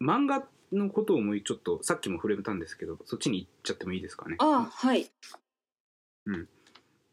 [0.00, 4.36] 漫画のことをもうちょっとさっきも触れたんですけどそっちに行っちゃってもいいですかね？
[4.38, 5.10] あはい。
[6.26, 6.48] うん。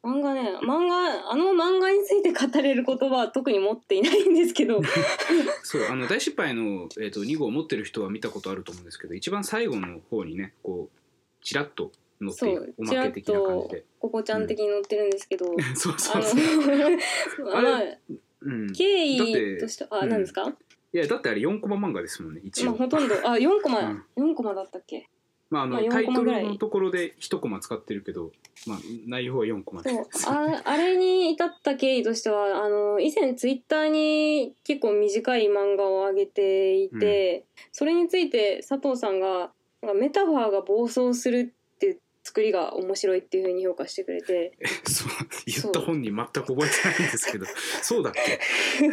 [0.03, 4.81] 漫画ね漫画あの漫画について語れる言葉は特に持っていないんですけど。
[5.63, 13.85] そうあの大失敗の、えー、と2号を持ってる人は見たことあると思うんですけど一番最後の方にねこうちらっと載っていそうるおまけ的な感じで。
[13.99, 15.45] ここちゃん的に載ってるんですけど、
[15.75, 17.99] そうあそうそう、の あまあれ
[18.41, 20.09] うん、い経緯としてあうん。
[20.09, 20.55] 何ですか、
[20.97, 24.03] やだってあれ4コマ漫画ですもんね一応、まあほとんどあ四コマ、うん。
[24.15, 25.07] 四コマだったっけ？
[25.49, 26.43] まあ、あのまあ4タイトコマぐらい。
[26.43, 28.31] ルのところで1コマ使ってるけど、
[28.65, 29.91] まあ、内容は4コマで。
[29.91, 41.56] そうすああれに至った経緯としてはあの以前ツイッターに結構短い漫画を上げていて、それについて佐藤さんがなんかメタファーが暴走するって
[42.27, 44.51] 作りが面白いっていうふうに評価してくれて。
[44.85, 45.07] そう
[45.45, 47.45] 言った本人全く覚えてないんですけど。
[47.81, 48.39] そうだっけ？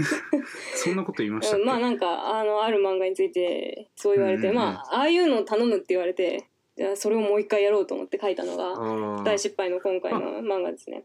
[0.77, 4.62] そんなこと言いましたうんまあなんかあのある漫画についてそう言われて、うんうんうん。
[4.75, 11.05] まあああいうのを頼むって言われてじゃあそれをもう一回やろうと思って書いたのが大失敗の今回の漫画ですね。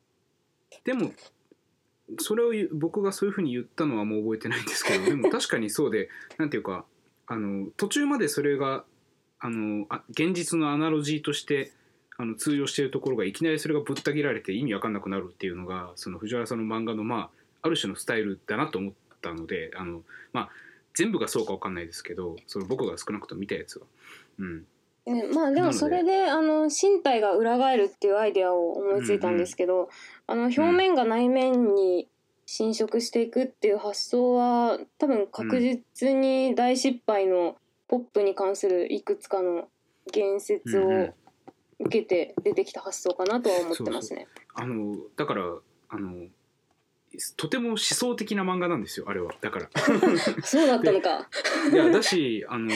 [0.84, 1.12] でも
[2.20, 6.86] それを僕がそういうふうに言ったのはもう覚えてないんですけどでも 確かにそうでなんていうか
[7.26, 8.86] あの途中までそれが
[9.40, 11.72] あのあ現実のアナロジーとして
[12.20, 20.02] あの通用しているところがいきなりそれがぶった切られて意味わかんなくなるっていうのがその藤原さんの漫画のまあある種のスタイルだなと思ったのであの
[20.34, 20.50] まあ
[20.94, 23.86] 全部がそうかわかんないですけどその僕が少なくとも見たやつは。
[24.38, 24.66] うん。
[25.06, 29.90] ねまあでもそれであの身体が裏返るっていうアイデアを思いついたんですけど、
[30.28, 32.10] あの表面が内面に
[32.46, 37.56] 侵食していくっていう発想は多分確実に大失敗の
[37.88, 39.70] ポップに関するいくつかの
[40.12, 41.04] 言説うんうん。
[41.06, 41.14] を
[41.80, 44.28] 受けて出てきた発想かなとは思ってますね。
[44.54, 45.44] あのだから
[45.90, 46.28] あの
[47.38, 49.70] とても思想的な漫画なんですよあれはだから。
[50.44, 51.28] そうだったのか。
[51.72, 52.70] いやだしあの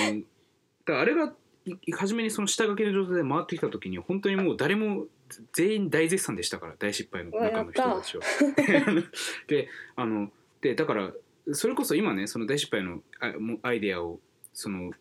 [0.86, 1.34] だあれが
[1.66, 5.06] い初めにその下書きの状態で回ってきた時に本当にもう誰も
[5.54, 8.24] 全員大絶賛でしたから大失敗の中の人たちは。
[9.48, 10.32] であの
[10.62, 11.14] でだから
[11.52, 14.20] それこそ今ねその大失敗のあもうアイデアを
[14.54, 14.92] そのうん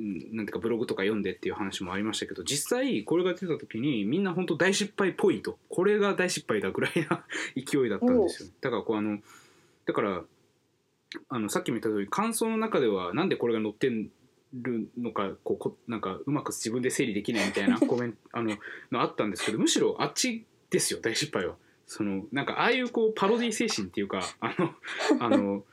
[0.00, 7.24] なんていうかブログとか読んでっていう話もありましたけど実際これが出た時にみんな本当大失敗っぽいとこれが大失敗だぐらいな
[7.54, 8.48] 勢いだったんですよ。
[8.60, 9.20] だからこうあの
[9.86, 10.24] だから
[11.28, 14.10] あのさっきも言った通り感想の中ではなんでこれが載ってる
[14.98, 18.56] のかこうこなんかうまく自分で整理できないみたいな コメントあの
[18.90, 21.56] のあったんですけどむしろあっちですよ大失敗は。
[21.86, 24.74] そのなんかああいうこうパロディ精神っていうかあの
[25.18, 25.64] あの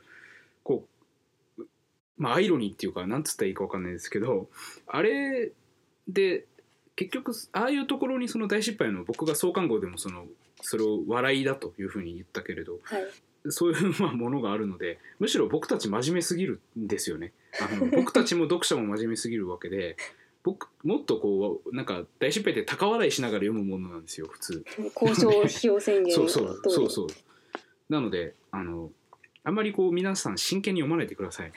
[2.17, 4.49] まあアイロニーっていうかなんつったらいいかわかんないですけど
[4.87, 5.51] あれ
[6.07, 6.45] で
[6.95, 10.25] 結局ああいうところにその大失敗の僕が創刊号でもその
[10.61, 13.03] それを笑いだというふうに言ったけれどはい。
[13.49, 17.33] そういうまあものがあるのでむしろ僕たち真面目すぎるんですよね。
[17.61, 19.95] あの 僕たちも読者も真面目すぎるわけで
[20.43, 24.65] 僕もっとこうなんか大失敗って高笑いしながら読むものなんですよ普通。
[25.01, 27.07] 交渉 費用宣言のそうそうそうそう。
[27.89, 28.91] なのであの
[29.47, 31.53] あんまりこう皆さん真剣に読まないでください。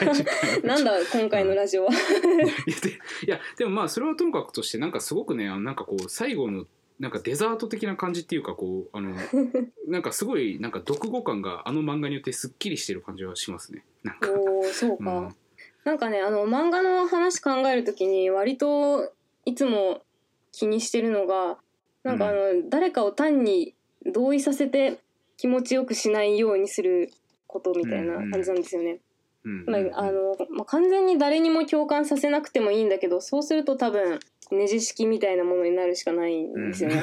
[0.64, 1.90] なんだ今回のラジオは。
[1.92, 6.64] いやでもまあそれはともかくとしてなんかすごくねなんかこう最後の
[6.98, 9.14] なんかデザート的な感じっていうかこうあの
[9.86, 13.84] なんかすごいなんか読後感があの漫画によってすっきりしてる感じはしますね。
[14.02, 14.30] なんか。
[14.32, 15.10] おーそうか。
[15.10, 15.36] うん
[15.84, 19.12] なんかねあの漫画の話考えるときに割と
[19.44, 20.02] いつも
[20.50, 21.58] 気にしてるのが
[22.04, 23.74] なんかあの、誰かを単に
[24.06, 24.98] 同意させて
[25.36, 27.12] 気持ちよくしないようにする
[27.54, 28.98] ことみたいな感じなんですよね。
[29.44, 34.18] うんまああのまあ、完全に誰にも共感させなくてもいいんだけどそうすると多分
[34.50, 37.02] ネジ式みたいなものになるしかないんですよね。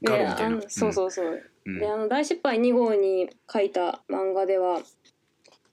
[0.00, 1.42] であのそうそうそう。
[1.66, 1.78] うん。
[1.78, 4.80] であの大失敗2号に書いた漫画では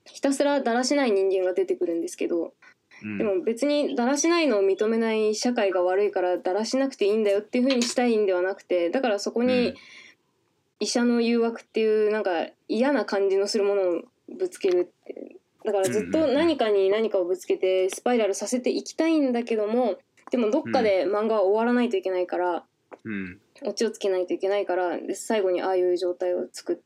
[0.05, 2.53] ひたすらだらしない人間が出てくるんですけど
[3.01, 3.17] うん。
[3.17, 9.47] でも別にだらしないのを認めない社会が悪いからだらしなくていいんだよっていう風にしたいんではなくてだからそこうん。
[9.47, 9.75] に
[10.79, 14.01] 医者の誘惑っていうなんか嫌な感じのするものを
[14.37, 15.35] ぶつけるって。
[15.63, 19.97] だからずっと何かに何かをぶつけてスパイラルさせていきたいんだけども
[20.29, 22.63] でもどっかで漫画は終わらないといけないから、
[23.03, 23.39] うん。
[23.63, 26.78] オチをつけないといけないからで最後にああいう状態を作っ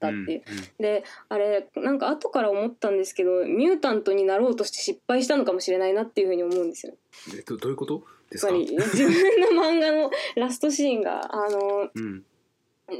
[0.00, 0.42] たっていう。
[0.78, 6.94] であれなんか後から思ったんですけどミュータントになろうとして失敗したのかもしれないなっていうふうに思うんですよ。
[7.30, 8.04] うんえっとどういうこと？
[8.30, 8.52] ですか？
[8.52, 12.22] り自分の漫画のラストシーンがあのうん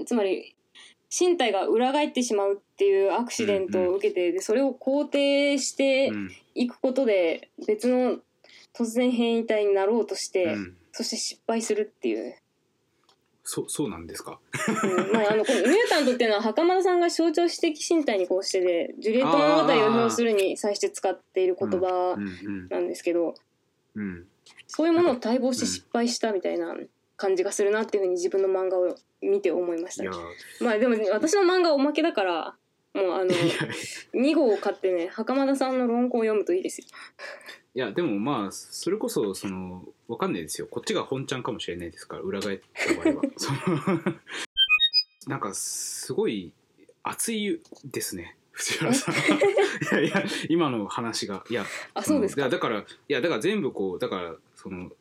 [0.06, 0.54] つまり
[1.16, 6.30] 身体が裏返ってしまうっていうアクシデントを受けて、でそれを肯定してうん。
[6.56, 8.18] いくことで別の
[8.72, 10.76] 突然変異体になろうとして、うん。
[10.92, 12.36] そして失敗するっていう。
[13.42, 14.38] そそうなんですか？
[14.68, 23.34] うんまあ、あのこのミュータントっていうのは袴田さんが象徴史的身体にこうしてでジュリエット物語を表するに際して使っている言葉うんなんですけど、
[23.94, 24.02] うん。
[24.02, 24.24] うん
[24.66, 26.74] そういうものを待望して失敗したみたいな
[27.16, 28.94] 感じがするなっていうふうに自分の漫画を
[29.24, 30.10] 見て思いました。
[30.64, 32.56] まあでも私の漫画はおまけだから
[32.94, 33.34] もうあのいや
[34.14, 36.86] 2号を買ってね袴田さんの論考を読むといいですよ。
[37.76, 40.68] いやでもまあそれこそそのわかんないですよ。
[40.70, 43.22] こっちが本ちゃんかもしれないですから裏返った場合は。
[43.36, 43.58] その
[45.26, 46.52] なんかすごい
[47.02, 48.36] 熱いですね。
[48.52, 49.14] 藤原さん。
[49.16, 49.18] い
[49.92, 51.44] やいや今の話が。
[51.50, 52.42] いやあそうですか？
[52.42, 54.92] いやだからいやだから全部こうだからその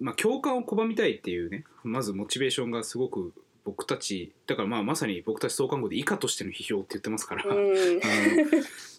[0.00, 3.32] まあ共感を拒みたいっていうねまずモチベーションがすごく
[3.64, 7.74] 僕たちだからまあまさに僕たち創刊号で以下としての批評って言ってますから、うん。
[7.74, 8.08] だか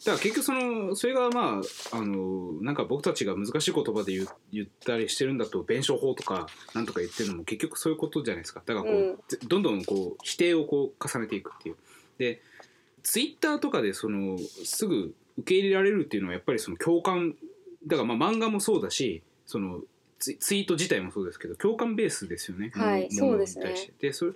[0.06, 1.62] ら結局そのそれがま
[1.92, 8.62] ああのなんか僕たちが難しい言葉で言う言ったりしてるんだと弁証法とかなんとか言ってるのも結局そういうことじゃないですか。
[8.66, 9.16] だからこう、うん。
[9.28, 11.76] ぜどんどんこう否定をこう重ねていくっていう。
[12.18, 12.42] で
[13.02, 17.36] ツイッターとかでそのすぐ受け入れられるっていうのはやっぱりその共感
[17.86, 19.82] だからまあ漫画もそうだしその
[20.24, 22.72] ツツイート自体もそうですけど共感ベースですよね。
[22.74, 23.12] はい。
[23.12, 23.74] そうですね。
[24.00, 24.34] でそれ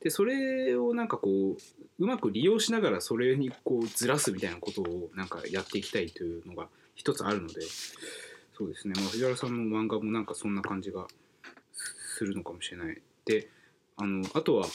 [0.00, 1.56] でそれをなんかこう
[1.98, 7.60] うまく利用しながらそれにこうずらすみたいなことをなんかやっていきたいというのが一つあるので
[8.58, 11.06] そうですね、まあ、藤原さんの漫画もなんかそんな感じが
[12.16, 13.00] するのかもしれない。
[13.24, 13.48] で
[13.96, 14.66] あのあとは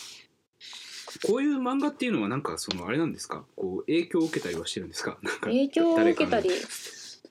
[1.25, 3.44] こういう漫画っていうのはなんかそのあれなんですか？
[3.56, 5.18] こう影響を受けたりはしてるんですか？
[5.24, 6.50] なんか影響を受けたり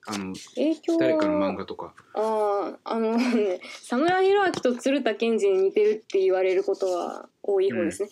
[0.07, 1.95] あの影響は誰かの漫画とか。
[2.15, 8.09] あああのね佐村弘明と鶴田健二に似てるって言われることは多い方ですね。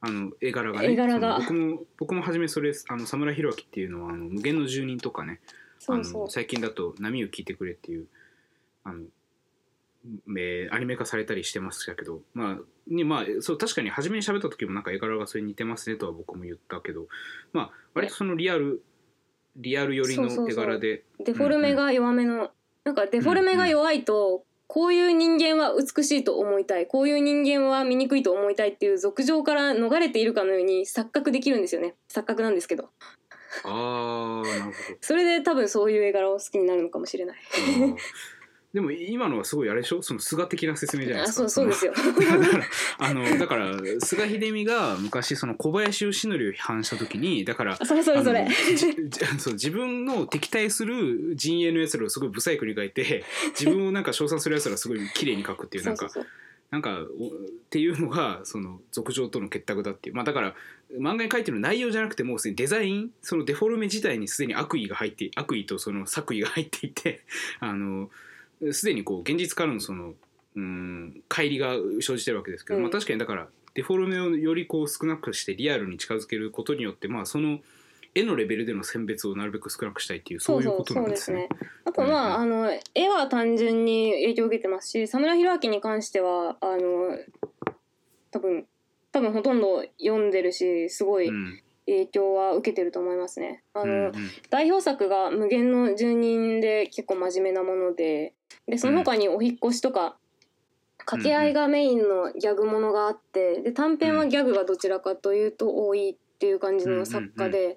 [0.00, 1.38] あの絵柄がね絵柄が。
[1.38, 5.40] 僕も僕も初めそれあの佐村弘明っていうのはあの無限の住人とかね
[5.78, 6.30] そうそう。
[6.30, 8.06] 最近だと「波を聞いてくれ」っていう
[8.84, 9.04] あの、
[10.38, 12.58] えーアニメ化されたりしてましたけどまあ
[12.88, 17.06] にまあそう確かに初めに喋った時もなんか絵柄がそれに似てますねとは僕も言ったけど
[17.52, 18.82] まあ割とそのリアル
[19.56, 21.04] リアル寄りの絵柄で。
[21.24, 22.50] デフォルメが弱めの、
[22.84, 26.86] なんかデフォルメが弱いと、こういう人間は美しいと思いたい。
[26.86, 31.94] こういう人間は醜いと思いたいっていう俗情から逃れているかのように錯覚できるんですよね。
[32.10, 32.90] 錯覚なんですけど。
[33.64, 34.74] ああなるほど。
[35.00, 37.36] それで多分そういう絵柄を好きになるのかもしれない
[38.74, 40.02] でも今のはすごいあれでしょ？
[40.02, 41.46] その菅的な説明じゃないですか。
[41.46, 41.94] あそうそうですよ。
[42.98, 48.48] あのだから菅秀美が昔その小林義則を批判した時にだからあそれそれそれ。
[49.38, 53.24] そう自分の敵対する陣営のやつらをすごいブサイクに書いて
[53.58, 56.32] 自分をなんか称賛するやつらをすごい綺麗に書くっていうなんかそうそうそう。
[56.68, 57.30] なんかおっ
[57.70, 60.54] ていうのがその俗情との結託だっていうまあだから
[60.98, 67.24] 漫画に書いてる内容じゃなくてもうすでにデザインそのデフォルメ自体にすでに悪意が入って悪意とその作為が入っていて
[67.60, 68.10] あの
[68.72, 70.14] すでにこう現実からのその
[70.54, 72.82] うん乖離が生じてるわけですけど、うん。
[72.82, 77.58] まあ、確かにだからデフォルメをよりこう少なくしてリアルに近づけることによってまあその
[78.14, 81.50] 絵のレベルでの選別をなるべく少なくしたいっていうそういうことなんですね。
[81.84, 87.18] あとまあ,、あの絵は単純に影響を受けてますし佐村弘明に関してはあの
[88.30, 88.66] 多分
[89.12, 93.62] 多分ほとんど読んでるしすごいうん影響は受けてると思いますね。
[93.74, 94.12] あの、うんうん。
[94.50, 98.34] 代表作が「無限の住人」で結構真面目なもので
[98.66, 100.18] でその他に「お引っ越し」とか
[100.98, 107.76] 掛け合いがメインのギャグものがあってで短編はギャグがどちらかというと多いっていう感じの作家で、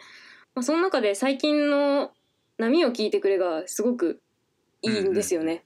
[0.55, 2.11] まあ、その中で最近の
[2.57, 4.19] 「波を聞いてくれ」がすごく
[4.81, 5.63] いいんですよね。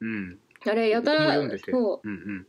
[0.00, 1.34] うんあれやたら
[1.70, 2.46] そううんうん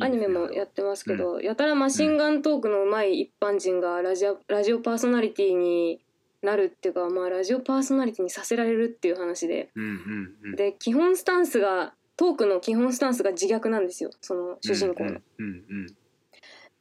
[0.00, 6.00] アニメもやってますけど、やたらマシンガントークの上手い一般人がラジオラジオパーソナリティに
[6.42, 9.70] なるっていうか、まあ、ラジオパーソナリティにさせられるっていう話で。
[9.74, 10.56] うんうんうん。
[10.56, 14.10] で基本スタンスがトークの基本スタンスが自虐なんですよ。
[14.20, 15.10] その主人公の。
[15.10, 15.46] うんうんう
[15.84, 15.96] ん。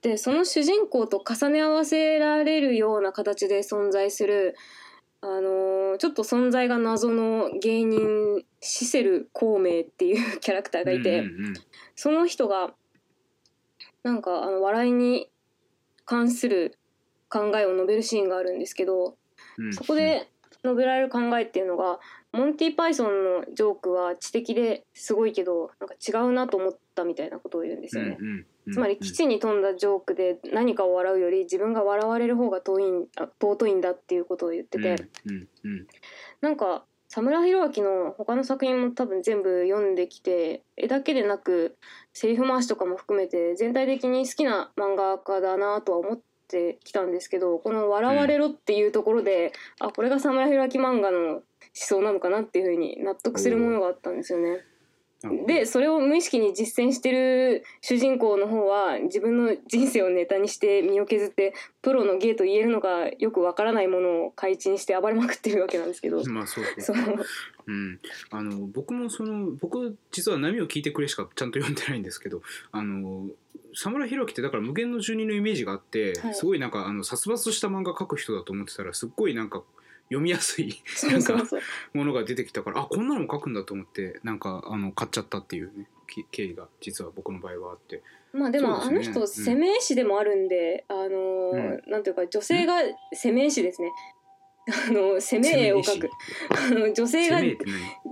[0.02, 4.56] でその主人公と重ね合わせられるような形で存在する、
[5.22, 11.20] あのーちょっと存在が謎の芸人シセル孔明っていうキャラクターがいて。
[11.20, 11.54] うんうんうん。
[11.96, 12.74] その人が
[14.06, 15.32] なんかあの笑いに
[16.06, 16.78] 関する
[17.28, 19.18] 考えを述べるシーンがあるんですけど
[19.58, 19.74] うん。
[19.74, 20.30] そこで
[20.64, 22.00] 述べられる考えっていうのが
[22.32, 28.18] モンティ・パイソンのジョークは知的ですごいけどなんか違うなと思ったみたいなことを言うんですよね。
[28.20, 34.96] うんうんうんつまり基地に富んだジョークで何かを笑うより自分が笑われる方が遠いんあ尊いんだっていうことを言ってて、
[35.26, 35.88] うんうん。
[36.42, 36.84] なんか
[37.16, 41.78] 佐村弘明の他の作品も多分全部読んできて絵だけでなく
[42.12, 46.20] セリフ回しとかも含めて全体的に好きな漫画家だなとは思っ
[46.50, 51.42] てきたんですけどこの「笑われろ」っていうところで、あこれが佐村弘明漫画の思
[51.72, 54.50] 想なのかなっていうふうに納得するものがあったんですよね。
[54.50, 54.75] なるほど
[55.48, 66.64] でそれを無意識に実践してる主人公の方は自分の人生をネタにして身を削ってプロの芸と言えるのかよくわからないものを開陳して暴れまくってるわけなんですけど、 まあそう
[67.68, 67.72] う。
[67.72, 73.28] ん、あの僕もその僕実は「波を聞いてくれ」しかちゃんと読んでないんですけどあの
[73.74, 76.36] 沢村弘樹ってだから無限の住人のイメージがあって、はい。
[76.36, 79.64] すごいなんかあの殺伐とした漫画描く人だと思ってたらすっごいなんか
[80.10, 81.62] 読みやすいそうそうそう。
[81.94, 88.02] ものが出てきたからあこんなのも描くんだと思ってなんかあの買っちゃったっていうねき経緯が実は僕の場合はあって。
[88.34, 92.74] まあでもあの人攻め絵師でもあるんで、あのーなんていうか女性が
[93.14, 93.92] 攻め絵師ですね。
[94.68, 96.10] あの攻め絵を描く。
[96.50, 97.40] あの女性が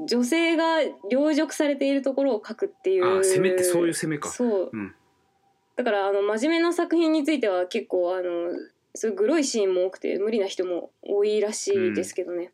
[0.07, 0.77] 女性が
[1.09, 3.19] 凌辱されているところを描くっていう。
[3.19, 4.29] あ攻めってそういう攻めか。
[4.29, 4.69] そう。
[4.71, 4.95] うん。
[5.75, 8.51] だからあの真面目な作品については結構あの
[8.95, 12.51] そういうグロいシーンも多くて無理な人も多いらしいですけどね、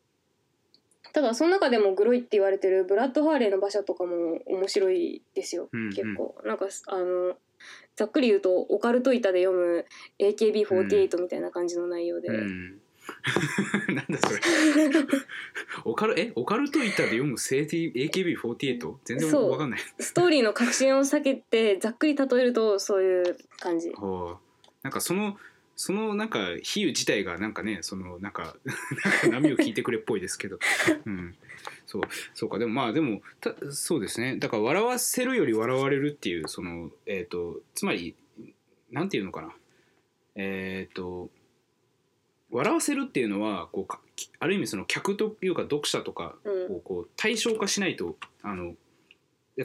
[1.13, 5.89] ただその中でもグロいって言われてるブラッド・ハーレーの馬車とかも面白いですよ、うんうん。
[5.89, 6.35] 結構。
[6.45, 7.35] なんかあの
[7.95, 9.85] ざっくり言うとオカルト板で読む
[10.19, 12.79] AKB48 みたいな感じの内容で、うん。
[13.89, 14.39] なんだそれ。
[15.83, 16.31] オカルえ？
[16.35, 19.79] オカルト板で読む AKB48 全然そうわかんない。
[19.99, 23.89] ストーリーの核心を避けてざっくり例えるとそういう感じ。
[23.97, 24.49] はあ
[24.83, 25.37] なんかその
[25.81, 28.57] そのなんか比喩自体がなんかねそのなんか
[29.31, 30.59] 波を聞いてくれっぽいですけど、
[31.07, 31.33] うん、
[31.85, 32.01] そう
[32.33, 32.59] そうか。
[32.59, 34.35] でもまあでもたそうですね。
[34.35, 38.13] だから笑わせるより笑われるっていうそのえっ、とつまり
[38.91, 39.55] なんていうのかな。
[40.35, 41.31] えっ、と
[42.49, 44.01] 笑わせるっていうのはこうか
[44.39, 46.75] ある意味その客というか読者とかうん。
[46.75, 48.75] をこう対象化しないとあの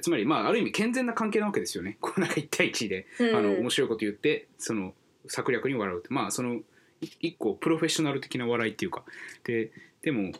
[0.00, 1.99] つまりまあある意味健全な関係なわけですよね。
[2.00, 3.35] こうなんか一対一でうん。
[3.35, 4.94] あの面白いこと言ってその
[5.28, 6.09] 策略に笑うって。
[6.11, 6.54] まあその
[7.00, 9.04] い一個プロフェッショナル的な笑いっていうか。
[9.45, 9.71] で
[10.02, 10.33] でも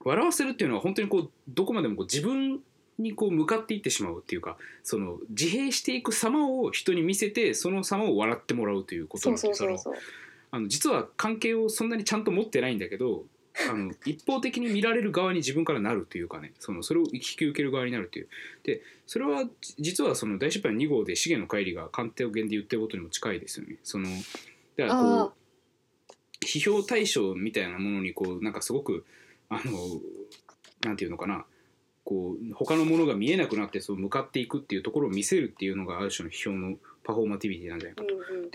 [0.00, 2.60] 笑わせるっていうのは本当にこうどこまでもこう自分
[2.98, 4.56] にこう向かっていってしまうっていうか。
[4.82, 9.94] その自閉していく様を人に見せてその様を笑ってもらうということなんでそうそうそう。
[10.50, 13.24] あの実は関係をそんなにちゃんと持ってないんだけど
[13.70, 16.52] あの一方的に見られる側に自分からなるというかね。
[16.58, 18.28] そのそれを引き受ける側になるという。
[18.64, 23.76] でそれはじ実はその大失敗2号で資源の乖離が官邸を言で言ってることにも近いですよね。
[23.82, 24.08] その
[24.76, 25.32] だからこあう
[26.44, 29.04] 批評対象みたいなものにこうなんかすごく
[29.48, 30.00] あの
[30.84, 31.44] なんていうのかな。
[32.04, 38.12] こう他のものが見えなくなってそう向かっていくっていうところを見せるっていうのがある種の批評のパフォーマティビティなんじゃないかと。
[38.12, 38.50] うんうん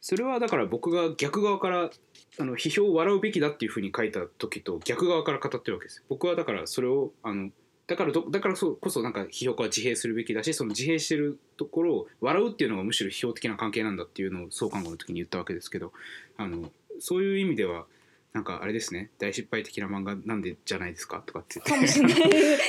[0.00, 1.90] それはだから僕が逆側から
[2.38, 7.50] あの批評を笑うべきだっていうふうに書いた時と逆側から語ってるわけです僕はだからそれをあの
[7.88, 15.92] だからどだからそこそなんか批評家は自閉するべきだしその自閉してるところを笑うっていうのがむしろ批評的な関係なんだっていうのを創刊号の時に言ったわけですけど
[16.36, 17.86] あのそういう意味では
[18.34, 19.10] なんかあれですね。
[19.18, 22.20] 大失敗的な漫画なんでじゃないですかとかってかもしれない。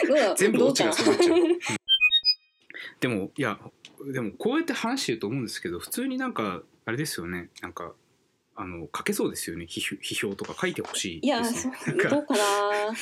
[0.08, 1.38] ど うだ全部オチがそうなっちゃう。
[1.38, 1.60] うん。
[3.02, 3.60] でもいや
[4.12, 7.50] でもこうやって話してると思うんですけど普通になんかあれですよね。
[7.62, 7.94] なんか
[8.56, 9.66] あの書けそうですよね。
[9.66, 12.40] 批評とか書いてほしいいやですそどうかな。
[12.90, 12.96] い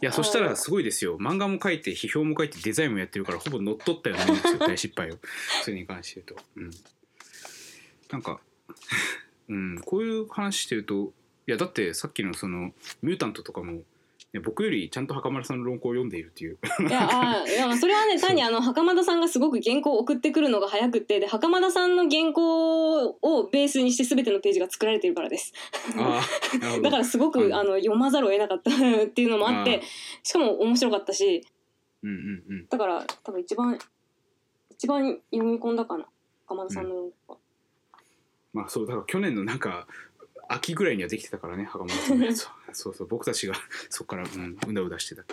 [0.00, 1.18] やそしたらすごいですよ。
[1.18, 5.18] 漫画も書いて批評も書いてデザインもやってるからほぼ乗っ取ったようなもんですよ大失敗を。
[5.62, 6.70] それに関して言うと、うん、
[8.10, 8.40] なんか、
[9.48, 11.12] うん、こういう話してると
[11.46, 13.82] いやだってさっきのそのミュータントとかも、
[14.34, 16.58] ね、僕よりちゃんと袴田さんの論考を読んでいるっていう。
[16.86, 25.54] いやあーいやそれはね単にあの袴田さんがすごく原稿を送ってくるのが早くってで袴田さんの原稿をベースにして全てのページが作られてるからです。
[25.96, 26.20] あ
[26.82, 29.80] だからすごく、うんあの読まざるを得なかったっていうのもあって
[30.22, 31.46] しかも面白かったし。
[32.02, 32.66] うんうんうん。
[32.68, 33.78] だから多分一番
[34.70, 36.06] 一番読み込んだかな
[36.46, 37.38] 袴田さんの論考は。
[38.52, 39.86] まあそうだから去年のなんか
[40.48, 42.54] 秋ぐらいにはできてたからね袴田さんのやつは。
[42.72, 43.54] そうそう僕たちが
[43.90, 45.24] そこから、うん、うだうだしてた。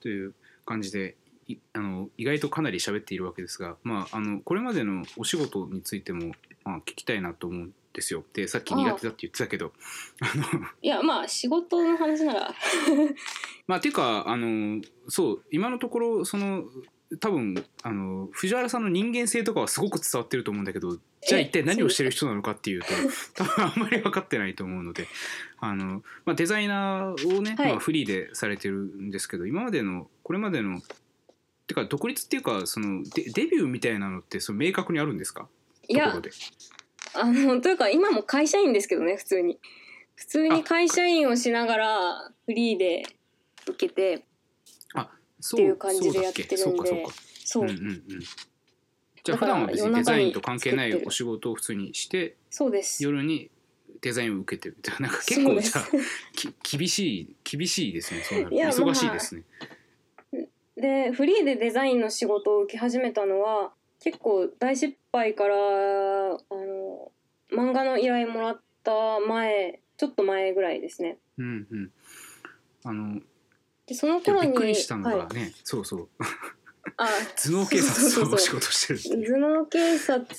[0.00, 1.16] という感じで
[1.48, 6.32] いあの意外とかなり喋っているわけですが、まあ、あのこれまでのお仕事についても、
[6.64, 8.24] まあ、聞きたいなと思うんですよ。
[8.34, 9.72] でさっき苦手だって言ってたけど。
[10.20, 10.66] あの。
[10.82, 12.54] いやまあ仕事の話なら。
[13.66, 16.64] まあっていうかあのそう今のところその
[17.20, 22.88] 多分あの藤原さんの人間性とかはすごく伝わってると思うんだけどじゃあえ一体何をしてる人なのかっていうと
[23.34, 25.06] 多分あんまり分かってないと思うので
[25.60, 27.70] あの、まあ、デザイナーをね、はい。
[27.70, 30.80] まあ、フリーでされてるんですけど今までのこれまでの
[31.68, 35.48] てか独立っていうかそのデデビューみたいなのってその明確にあるんですか？
[35.88, 36.12] いや
[37.14, 39.58] あのというか今も会社員ですけどね普通に。
[40.16, 43.04] 普通に会社員をしながらフリーで
[43.68, 44.24] 受けて。
[44.92, 45.00] そ
[45.54, 47.06] っていう感じでやってるんで。
[47.44, 47.68] そう
[49.26, 53.02] じゃあ普段は別にデザインと関係ないお仕事を普通にしてそうです。
[53.02, 53.50] 夜に
[54.00, 55.84] デザインを受けてるみたいななんか結構じゃあ
[56.32, 58.22] き厳しい厳しいですね。
[58.22, 59.42] そうなる忙しいですね、
[60.76, 67.10] でフリーでデザインの仕事を受け始めたのは結構大失敗からあの
[67.50, 71.18] 漫画の依頼もらった前ちょっと前ぐらいですね。
[71.38, 71.90] うんうん。
[72.84, 73.20] あの
[73.86, 76.08] でその頃にびっくりしたのがはい、ね、そうそう
[76.96, 80.30] あ 頭脳警そうそうそう察の仕事してるっていう頭脳警察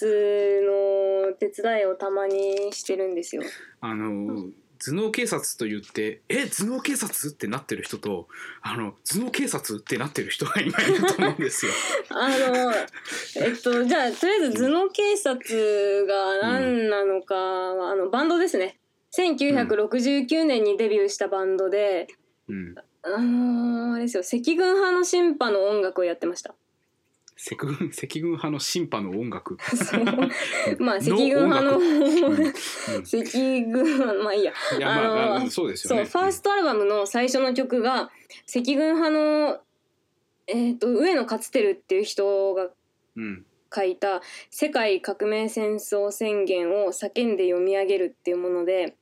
[1.30, 3.44] の手伝いをたまにしてるんですよ。
[3.82, 4.50] あの
[4.80, 8.28] 頭脳警察と言って「え頭脳警察?」ってなってる人と
[8.62, 11.72] 「あの頭脳警察?」ってなってる人が今いると思うんですよ。
[12.10, 12.74] あの
[13.38, 18.80] えっとじゃあとりあえず頭脳警察が何なのかは、あのバンドですね
[19.16, 22.08] 1969年にデビューしたバンドで、
[22.48, 26.56] うん、あのーあれですよ赤軍派の審判の音楽をやってました。
[27.52, 29.58] 赤軍 赤軍派の審判の音楽？
[29.62, 30.04] そう。
[30.80, 31.84] まあ赤軍派の音楽。
[32.24, 32.36] うん。
[32.36, 34.54] うん赤軍派まあいいや。
[34.78, 36.06] いやまあそうですよそう、ね。
[36.06, 38.12] ファーストアルバムの最初の曲が
[38.48, 39.62] 赤軍派の
[40.48, 42.70] えっ、と上野勝輝っていう人が
[43.16, 43.46] うん。
[43.74, 48.96] 書いた「世界革命戦争宣言」を叫んで読み上げるっていうもので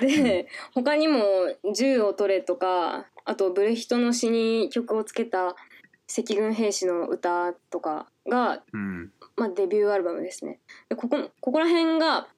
[0.00, 1.22] で他にも
[1.74, 5.56] 「銃を取れ」とかあとブレヒトの詩に曲をつけた
[6.08, 9.12] 赤軍兵士の歌とかが、うん。
[9.36, 10.60] まあ、デビューアルバムですね。
[10.90, 12.28] でここここら辺が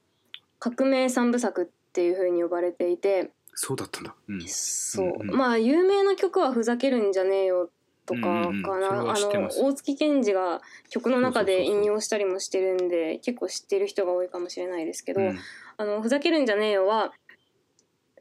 [0.61, 4.15] 革命三部作っていう風に呼ばれていてそうだったんだ。
[4.29, 4.43] うん。
[4.47, 7.71] そう、うんうんまあ有名な曲は「ふざけるんじゃねえよ」
[8.07, 10.61] とかかな、うんうんあの大月健二が
[10.91, 15.39] 曲の中で引用したりもしてるんで結構知ってる人が多いかもしれないですけど「うん
[15.77, 17.13] あのふざけるんじゃねえよは」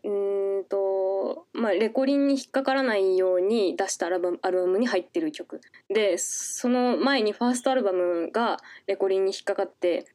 [0.03, 5.61] うーんとまあレコリンに引っかからないように出したアルバムアルバムに入ってる曲。
[5.89, 8.57] でその前にファーストアルバムが
[8.87, 10.05] レコリンに引っかかって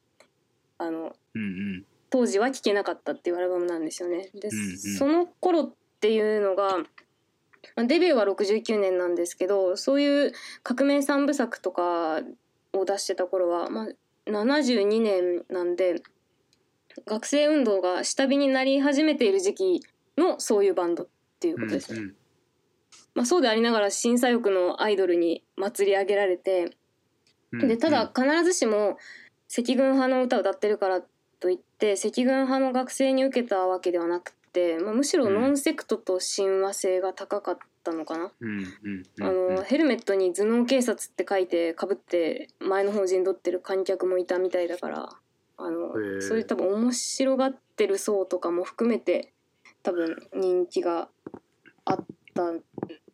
[0.77, 1.85] あのうんうん。
[2.11, 4.29] 当時は聴けなかったっていうアルバムなんですよね。
[4.33, 4.77] で、うんうん。
[4.77, 6.79] その頃っていうのが
[7.75, 12.21] まあデビューは69年なんですけどそういう革命三部作とか
[12.73, 13.87] を出してた頃は、まあ、
[14.29, 16.01] 72年なんで
[17.05, 19.81] 学生運動が下火になり始めている時期
[20.17, 21.07] のそういうバンドっ
[21.39, 21.99] ていうことですね。
[21.99, 22.15] うん
[23.15, 26.77] まあ、そうでありながら審査欲のアイドルに祭り上げられて
[27.51, 28.97] うんでただ必ずしも
[29.51, 31.01] 赤軍派の歌を歌ってるから
[31.39, 38.31] といって赤軍派の学生に受けたわけではなくて、まあ、むしろノンセクトと親和性が高かったのかな。
[38.39, 38.65] うんうん
[39.17, 45.09] うんあのヘルメットに「頭脳警察」って書いてかぶって前の方陣取ってる観客もいたみたいだから
[45.59, 49.33] あのそういう多分面白がってる層とかも含めて
[49.83, 51.09] 多分人気が
[51.85, 52.53] あった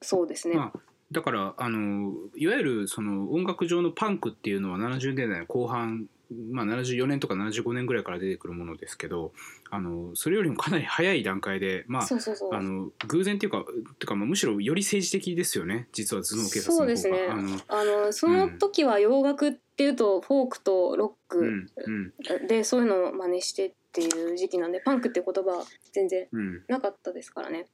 [0.02, 0.56] そうですね。
[0.56, 0.80] まあ
[1.12, 6.08] だからあのいわゆるその音楽上のパンクっていうのは70年代の後半、
[6.52, 9.34] まあ、74年とか75年ぐらいから出てくるものですけど
[9.70, 12.08] あのそれよりもかなり早い段階で、まあ、
[12.52, 16.78] あの偶然っていうかっていうかまあむしろより政治的ですよね実は頭脳警察の。
[16.78, 17.28] そうですね。
[17.30, 22.48] あのあのその時は洋楽っていうとフォークとロックうんうん。
[22.48, 27.68] でそういうのを真似してっていう時期なんでパンクっていう言葉は全然うん、なかったですからね。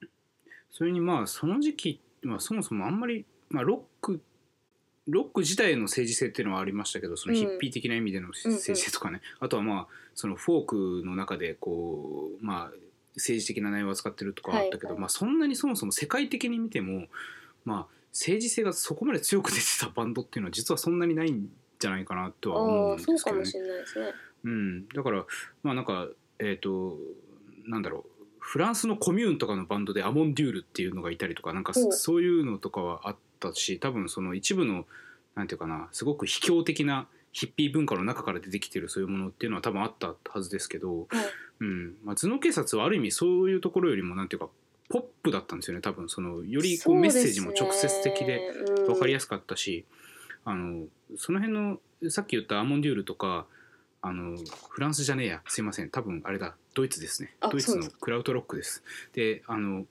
[0.69, 4.21] それにまあその時期、まあ、そもそもあんまり、まあ、ロック
[5.11, 12.71] ロック自体の政治性っていうのはありましたけどそのヒッピー的な意味での政治性とかね、あとはまあそのフォークの中でこうまあ
[13.15, 17.07] 政治的な内容を扱ってるとかはあったけど、はいはいまあ、そんなにそもそも世界的に見ても、
[17.65, 21.47] まあ、政治性がそこまで強く出てたバンドっていうのは実はそんなにないん
[21.79, 23.45] じゃないかなとは思うんですけどね。
[23.45, 23.59] そ
[24.43, 25.25] うん、だから
[25.63, 26.07] まあなんか
[26.39, 26.97] えっ、と
[27.65, 28.11] なんだろう。
[28.43, 34.85] フランスのコミューンとかのバンドでアモンデュールっていうのがいたりとかなんかそほういうのとかはあったし多分その一部の
[35.35, 41.07] なんていうかなすごく卑怯的なヒッピー文化の中から出てきてるそういうものっていうのは多分あったはずですけど、はい
[41.61, 41.95] うん。
[42.03, 44.49] まあ、頭脳警察はある意味そういうところよりもなんていうか
[44.89, 46.09] ポップだったんですよね多分。
[46.09, 48.41] そのよりこうメッセージも直接的で
[48.85, 49.85] 分かりやすすかったし、
[50.43, 53.45] あのその辺のさっき言ったアーモンデュールとか
[54.01, 54.37] あの
[54.69, 55.41] フランスじゃねえや。
[55.47, 55.89] すいません。
[55.89, 56.55] 多分あれだ。
[56.73, 57.35] ドイツですね。
[57.39, 58.83] あドイツのクラウトロックです。
[59.13, 59.85] であの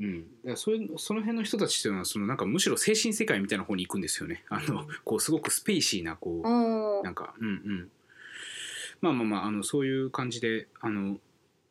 [0.00, 4.44] うん、だからそういうその辺の人たちっていうのはそのなんかむしろ精神世界みたいな方に行くんですよね。
[4.48, 7.88] あの、こうすごくスペイシーなこうなんかうんうん。
[9.00, 11.18] まあまあまああのそういう感じであの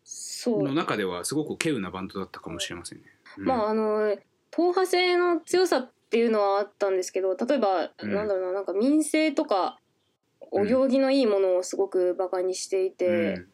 [0.03, 0.63] そう。
[0.63, 3.05] の中ではすごく稀有なバンドだったかもしれませんね。
[3.37, 3.45] うん。
[3.45, 4.17] まああの
[4.51, 8.13] 党派性の強さっていうのはあったんですけど例えば、うん。
[8.13, 9.79] なんだろうななんか民生とか
[10.51, 13.47] お行儀のいいものをすごくバカにしていて、うん。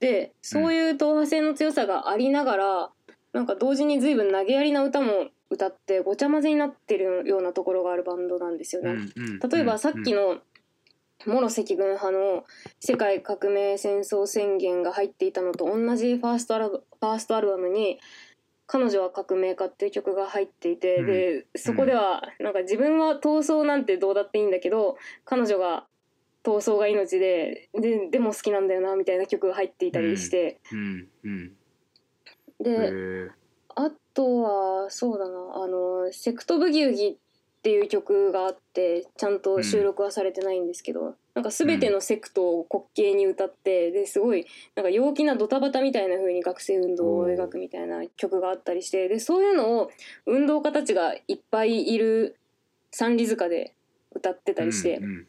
[0.00, 2.90] でそういう党派性の強さがありながら
[3.36, 8.96] なんか同時に随分投げやりな歌も歌ってごちゃ混ぜになってるようなところがあるバンドなんですよね。
[9.52, 10.38] 例えばさっきの
[11.26, 12.44] モロ赤軍派の
[12.80, 18.00] 世界革命戦争宣言が入っていたのと同じファーストアルバファーストアルバムに
[18.66, 21.06] 彼女は革命家」っていう曲が入っていて、うん。
[21.06, 24.96] でそこではなんか自分は闘争なんてどうだっていいんだけど
[25.26, 25.86] 彼女が
[26.42, 31.55] 闘争が命でででも好きなんだよなみたいな曲が入っていたりして、うんうんへ
[32.60, 33.30] でー。
[33.76, 37.16] あとはそうだなあの「セクトブギウギ」っ
[37.62, 49.90] ていう曲があってちゃんと収録はされてないんですけど、なんか全てのセクトを滑稽に歌ってですごいなんか陽気なドタバタみたいな風に学生運動を描くみたいな曲があったりしてでそういうのを
[50.26, 52.36] 運動家たちがいっぱいいる
[52.92, 53.74] 三里塚で
[54.14, 55.26] 歌ってたりして、うん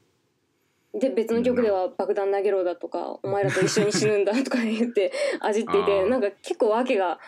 [0.99, 7.19] で別の曲では「爆弾投げろ」だとか「お前らと一緒に死ぬんだ」とか言ってあじっていてなんか結構訳が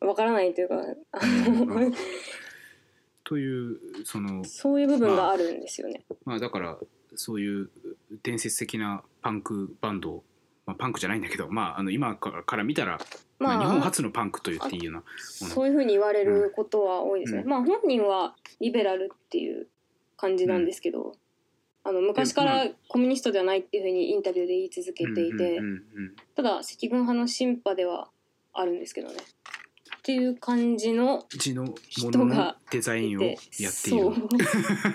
[0.00, 0.76] わからないというか
[1.12, 1.92] あの
[3.24, 6.04] というそのそういう部分があるんですよね。
[6.24, 6.78] まあだから
[7.14, 7.70] そういう
[8.22, 10.22] 伝説的なパンクバンド、
[10.66, 12.98] まあ、パンクじゃないんだけど、まあ、あの今から見たら、
[13.38, 17.42] まあ、日本初のパンクと言っていいようなそういうふうに言われることは多いですね。
[17.42, 17.48] うん。
[17.48, 19.68] まあ本人はリベラルっていう
[20.16, 21.14] 感じなんですけど、
[21.88, 25.58] あの昔からコミュニストではないっていうふうにインタビューで言い続けていて、
[26.36, 28.10] ただ赤軍派のシンパでは
[28.52, 29.14] あるんですけどね。
[29.14, 34.10] っていう感じの人がデザインをやっている。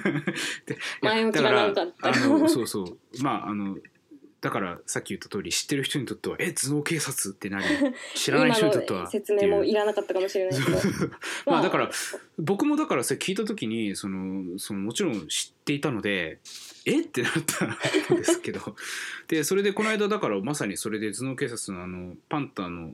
[1.01, 2.97] 前置きがなんかだからあのそうそう。
[3.23, 3.75] まああの
[4.43, 7.63] だからさっき言った通り知ってる人にとってはえ頭脳警察って何？
[8.13, 10.77] 知らない人にとっては説明もいらなかったかもしれないけど。
[11.45, 11.89] まあだから
[12.37, 16.39] 僕もだからそれ聞いた時にそのそのもちろん知っていたので
[16.85, 16.99] え？
[16.99, 18.75] ってなったんですけど。
[19.29, 22.93] でそれでこの間だからまさにそれで頭脳警察のあのパンターの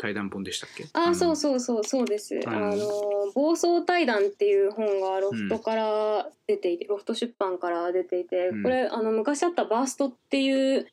[0.00, 0.86] 対談本でしたっけ？
[0.94, 2.40] あのそうそうそうそうです。
[2.46, 2.86] あのあの
[3.34, 10.86] 暴走対談っていう本がロフトから出ていて、ロフト出版から出ていて、うんこれあの昔あったバーストっていう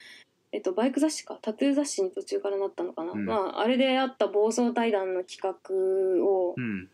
[0.51, 1.39] えっとバイク雑誌か？
[1.41, 3.13] タトゥー雑誌に途中からなったのかな？
[3.13, 6.89] うんまああれであった暴走対談の企画を、うん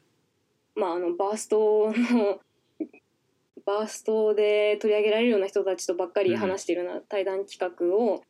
[0.75, 2.39] まああのバーストの
[3.65, 8.23] バーストで取り上げられるような人たちとばっかり話しているような対談企画を。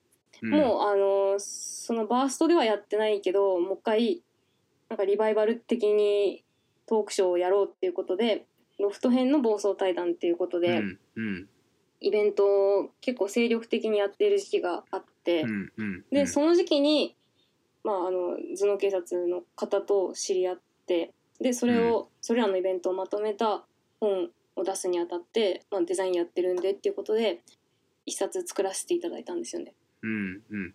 [0.43, 0.51] うん。
[0.51, 4.21] もうあのそのバーストではやってないけどもう一回
[4.89, 6.43] なんかリバイバル的に
[6.85, 8.45] トークショーをやろうっていうことで
[8.79, 11.49] ロフト編の暴走対談っていうことで、うんうん。
[12.01, 17.15] イベントを結構精力的にやっている時期があって、うんうんでその時期に、
[17.83, 23.63] まあ、あの頭脳警察の方と知り合ってでそれを、それらのイベントをまとめた
[23.99, 27.41] 本を出すにあたって、まあ、デザインやってるんでっていうことで
[28.05, 29.73] 一冊作らせていただいたんですよね。
[30.03, 30.73] うんうん。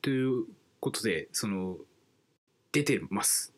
[0.00, 0.44] という
[0.80, 1.76] ことでその
[2.70, 3.52] 出てます。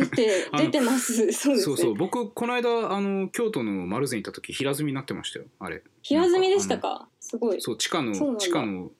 [0.00, 1.14] 出て 出てます。
[1.14, 1.58] そうですね。
[1.58, 1.94] そうそう。
[1.94, 5.82] 僕この間あの京都の丸善行った時平積みになってましたよあれ。
[6.02, 7.08] 平積みでしたか？
[7.20, 7.60] すごい。
[7.60, 8.90] そう地下の地下の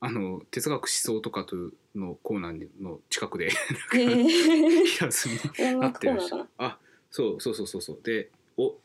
[0.00, 1.54] あの哲学思想とかと
[1.94, 3.50] のコーナーの近くで
[3.92, 6.78] 平積みに音なってるんですよあ
[7.10, 8.00] そうそうそうそうそう。
[8.02, 8.76] でお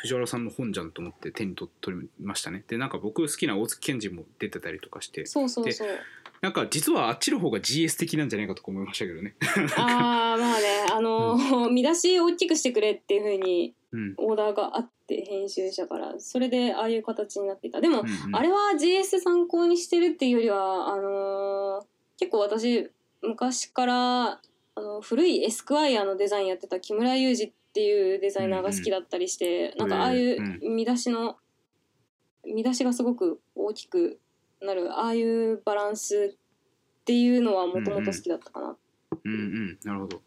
[0.00, 2.64] 藤原さんの本じゃんと思って手に取取りましたね。
[2.66, 5.26] でなんか僕好きな大月健二も出てたりとかして。
[5.26, 5.88] そうそうそう。
[6.40, 9.34] なんか実はあっちの方が GS 的なんじゃないかとか思いましたけどね。
[9.76, 14.14] ああまあねあの、見出しを大きくしてくれっていうふうにうん。
[14.16, 17.80] オーダーがあって編集者からそれでああいう形になっていた。
[17.80, 18.36] でも、うんうん。
[18.36, 21.86] あれは GS 参考にしてるっていうよりはあのー
[22.20, 22.90] 結構私
[23.22, 24.40] 昔からあ
[24.76, 31.36] の古いエスクワイアのデザインやってた木村裕二っていうデザイナーが好きだったりして、なんかああいう見出しの
[32.44, 34.18] 見出しがすごく大きく
[34.60, 38.76] なるああいうバランスっていうのはもともと好きだったかな。
[39.24, 39.78] うんうん。
[39.84, 40.20] なるほど。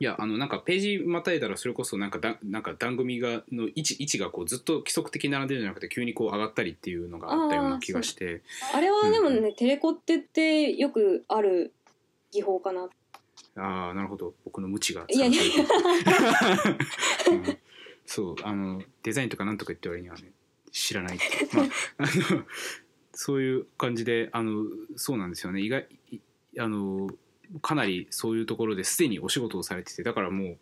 [0.00, 8.42] いやあのなんかページまたいだらそれこそなんかだなんか番組がの位置位置がこうずっと規則的に並んでるんじゃなくて急にこう上がったりっていうのがあったような気がして。
[8.74, 11.72] あれはでもね、うんテレコってってよくある
[12.32, 12.88] 技法かな。
[13.56, 14.34] ああなるほど。
[14.44, 15.42] 僕の無知がいやいや。
[17.30, 17.58] うん。
[18.06, 20.32] そうあのデザインとかなんとか言って割にはね
[20.70, 21.18] 知らない。
[21.54, 21.66] まあ、
[21.98, 22.44] あの
[23.12, 24.64] そういう感じであの
[24.96, 25.60] そうなんですよね。
[25.60, 26.18] 意外い
[26.58, 27.10] あの
[27.60, 30.58] かなりそういうところですでにお仕事をされててだからもう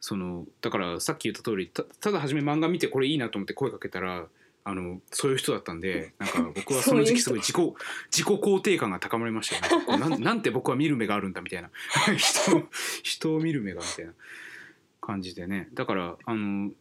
[0.00, 4.28] そのだからさっき言った通りたただ初め漫画見てこれいいなと思って声かけたら
[4.64, 7.74] あのそういう人だったんでなんか 僕はその時期すごい自己
[8.10, 9.86] 自己肯定感が高まりましたよね。
[9.98, 11.70] なんなんて僕は見る目があるんだみたいな。
[12.16, 12.62] 人を
[13.02, 14.12] 人を見る目がみたいな
[15.00, 15.68] 感じでね。
[15.72, 16.72] だからあの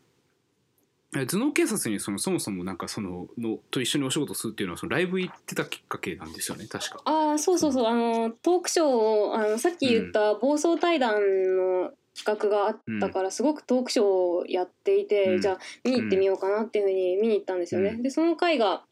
[1.16, 6.68] え頭脳警察にそのそもそもなんかそののと一緒にお仕事するっていうのはそのライブ行ってたきっかけなんですよね。
[6.68, 7.02] 確か。
[7.06, 7.88] ああそうそうそう。
[7.88, 11.16] あのトークショーをあのさっき言った暴走対談
[11.58, 15.42] の企画があったから、すごくトークショーをやっていて、うん。
[15.42, 17.90] じゃあ見に行ってみようかなっていうふうに見に行ったんですよね。
[17.90, 18.02] うん。
[18.04, 18.84] でその回が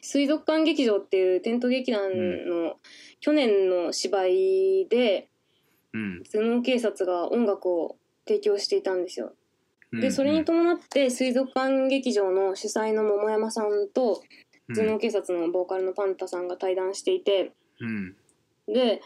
[0.00, 2.10] 水族館劇場っていうテント劇団
[2.48, 2.76] の
[3.20, 5.28] 去年の芝居で
[5.92, 6.22] うん。
[6.24, 9.34] 頭脳警察が音楽を提供していたんですよ。
[9.92, 10.00] うん。
[10.00, 14.22] でそれに伴って水族館劇場の主催の桃山さんと
[14.74, 18.16] 頭脳警察のボーカルのパンタさんが対談していてうん。
[18.66, 19.00] で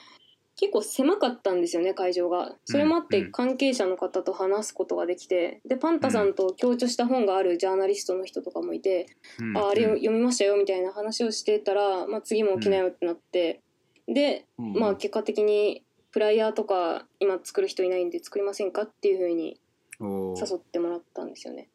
[0.57, 2.57] 結構狭かったんですよね会場が。
[2.65, 3.33] それもあってうん。
[3.33, 9.07] 関係者の方と話すことができてでパンタさんと共著した本があるジャーナリストの人とかもいて
[9.39, 9.57] うん。
[9.57, 13.61] ああれを読みましたよみたいな話をしてたら、まあ、次も起きなよってなって
[14.09, 14.73] でうん。
[14.73, 19.61] まあ結果的にフライヤーとか今作る人いないんで作りませんかっていうふうに
[20.01, 21.69] 誘ってもらったんですよね。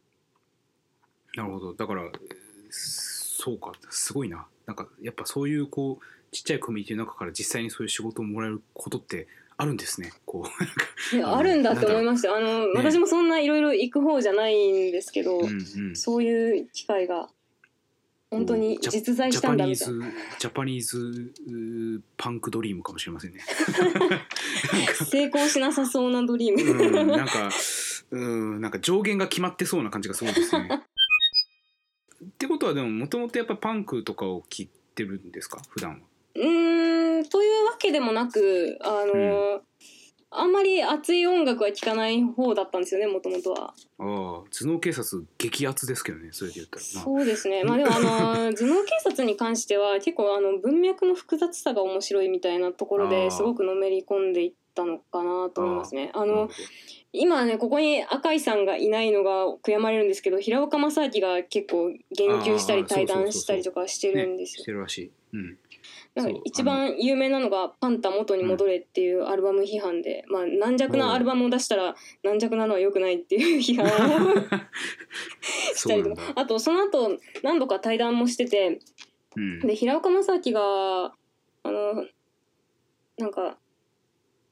[1.36, 1.74] なるほど。
[1.74, 2.52] だからえー
[3.41, 3.72] そうか。
[3.89, 4.46] すごいな。
[4.67, 10.12] なんかやっぱそういうこうちっちゃいコミュニティの中から実際にそういう仕事をもらえることってあるんですね。
[10.26, 10.48] こ
[11.13, 12.74] うあるんだって思いましたあの、ね。
[12.76, 15.96] 私もそんないろいろ行く方じゃないんですけど、うんうん。
[15.96, 17.30] そういう機会が
[18.32, 20.08] 本当に実在したんだみたいな。
[20.39, 23.41] ジャパニーズうーパンクドリームかもしれませんね。
[25.06, 27.52] 成功しなさそうなドリーム、うん、なんか
[28.12, 28.17] う
[28.58, 30.70] んなんか上限が決まってそうな感じがすごいですね。
[32.24, 35.62] ってことはでももともとやっぱパンクとかを聴いてるんですか？
[35.70, 36.11] 普段は。
[36.41, 39.62] うーんというわけでもなくあの、
[40.32, 43.67] あんまり熱い音楽は聴かない方だったんですよねもともとは。
[43.67, 44.04] ああ
[44.49, 47.01] 頭脳警察激アツですけどねそれで言ったらな。
[47.01, 56.12] そうですねまあでもあの 頭脳警察に関しては結構あの文脈の複雑さが面白いみたいなところですごくのめり込んでいったのかなと思いますね。
[56.13, 56.54] あのなるほど
[57.13, 64.65] 今ねここに赤井さんがいないのが悔やまれるんですけど平岡正明が結構言及したり対談したりとかしてるんですよし。
[64.65, 65.12] てるらしい。
[65.34, 65.58] うん。
[66.17, 74.36] そうなんか一番有名なのが「パンタ元に戻れ」っていうアルバム批判で、まあ軟弱なアルバムを出したら軟弱なのは良くないっていう 批判を
[75.41, 76.04] しそたり。
[76.04, 78.80] とかあとその後何度か対談もしてて
[79.36, 79.60] うん。
[79.62, 81.13] で平岡正明が
[81.63, 82.06] あの
[83.17, 83.58] なんか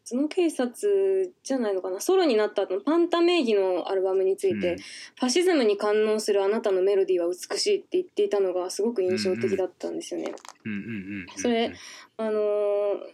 [0.10, 4.78] その警察じゃないのかなソロになった後のパンタ名義のアルバムについて、
[5.20, 10.34] ファシズムに感応するあなたのメロディーは美しいって言っていたのがすごく印象的だったんですよね。
[10.66, 10.92] うんうんうんう
[11.26, 11.28] ん。
[11.36, 11.72] それ
[12.18, 12.40] あのー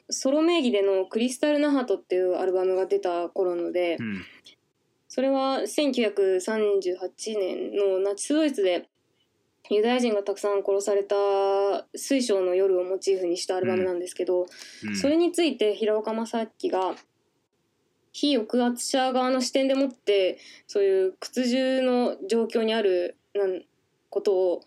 [0.09, 4.23] ソロ名義での「クリスタル・ナハト」っていうアルバムが出た頃ので、うん。
[5.09, 8.87] それは1938年のナチスドイツで
[9.69, 11.15] ユダヤ人がたくさん殺された
[11.95, 14.45] 水晶の夜をモチーフにしたアルバムなんですけど、
[14.83, 14.95] うん。
[14.95, 16.95] それについて平岡正明が
[18.11, 23.61] 非抑圧者側の視点でもってそういう屈辱の状況にあるなん
[24.09, 24.61] ことを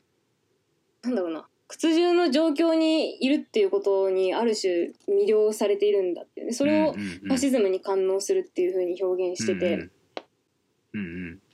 [1.03, 9.91] なんだろうな屈辱の状況にいるっていうことにある種魅了されているんだっていうねそれをファシズムに感応するっていうふうに表現してて、うん
[10.95, 11.48] うんうんなん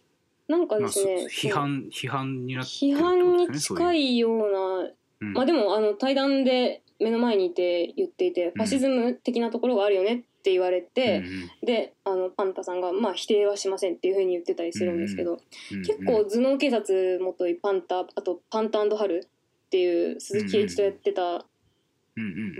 [0.69, 11.25] かうんまあそですね、批判批判になってる批判に近いいようなうんまあでもあの対談で目の前にいて言っていて、ファシズム的なところがあるよねって言われて、
[11.65, 15.39] であのパンタさんがまあ否定はしませんっていうふうに言ってたりするんですけど、
[15.87, 21.45] 結構頭脳警察元いパンタあとパンタハルっていう鈴木圭一とやってた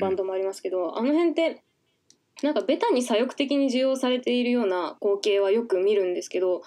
[0.01, 1.63] バンドもありますけど、あの辺って
[2.43, 6.63] なんかベタに左翼的に需要されているような光景はよく見るんですけど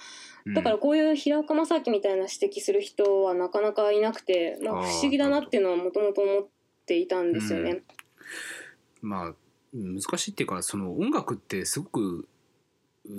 [0.55, 6.45] だからこういう平岡正明みたいな指摘する人はなかなかいなくて、まあ、不思議だなっていうのはもともと思っ
[6.85, 7.81] ていたんですよね。
[9.01, 9.33] まあ
[9.73, 12.27] 難しいっていうかその音楽ってすごく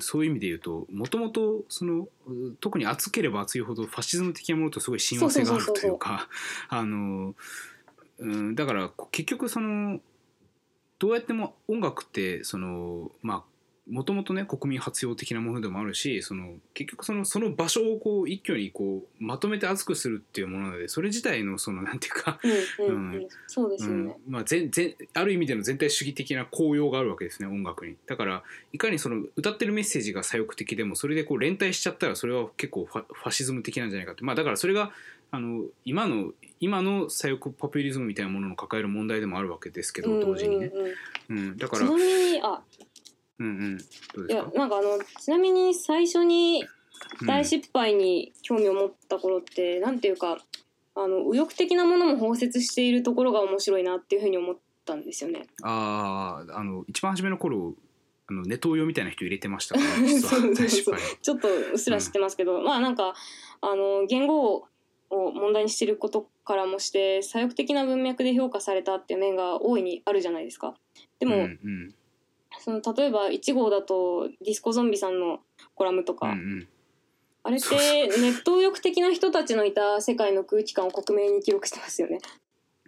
[0.01, 6.29] そういう意味で言うともともとそのう特に熱ければ熱いほどファシズム的なものとすごい親和性があるというか
[6.69, 7.35] あの、
[8.19, 10.01] うん、だからこ結局その
[10.99, 13.43] どうやっても音楽ってそのまあ
[13.91, 22.39] もともとね国民発用的なものでもあるしその結局そのその場所をこう一挙にこうまとめて熱くするっていうものなのでそれ自体のそのなんていうか
[22.79, 24.07] うんうんうん、そうですうん。
[24.09, 24.17] よね。
[24.29, 27.97] まあ、全全ある意味での全体主義的な効用があるわけですね音楽に。
[28.07, 34.25] だからいかにその歌ってるメッセージが左翼的でもそれでこう連帯しちゃったらそれは結構ファファシズム的なんじゃないかって。
[34.25, 34.93] まあだからそれが
[35.31, 40.81] あの今の今の左翼ポピュリズムみたいなものの抱える問題でもあるわけですけど同時にね、うん。
[40.81, 42.63] うんうんうんだからちなみにあ。
[43.39, 43.79] うんうん。
[43.79, 43.85] ど
[44.23, 44.59] ういやですか？
[44.59, 46.65] なんかあのちなみに最初に
[47.21, 47.27] うん。
[47.27, 50.39] 大失敗に興味を持った頃って、なんていうか
[50.97, 55.47] あの右翼的なものも包摂しているところが面白いなっていうふうに思ったんですよね。
[55.63, 57.75] あああの一番初めの頃
[58.29, 59.77] あのネトウヨみたいな人入れてました。
[59.79, 63.15] から、ちょっとうっすら知ってますけど、まあなんか
[63.61, 64.67] あの言語を
[65.11, 70.75] 問題にしていることからもして左翼的な文脈で評価されたっていう面が大いにあるじゃないですか。
[71.19, 71.95] でも、うんうん
[72.61, 75.41] その例えば1号だとディスコゾンビさんの
[75.75, 76.69] コラムとか、うんうん
[77.45, 77.69] あれって
[78.21, 82.19] ネット右翼的な人たちのいた世界の空気感を克明に記録してますよね。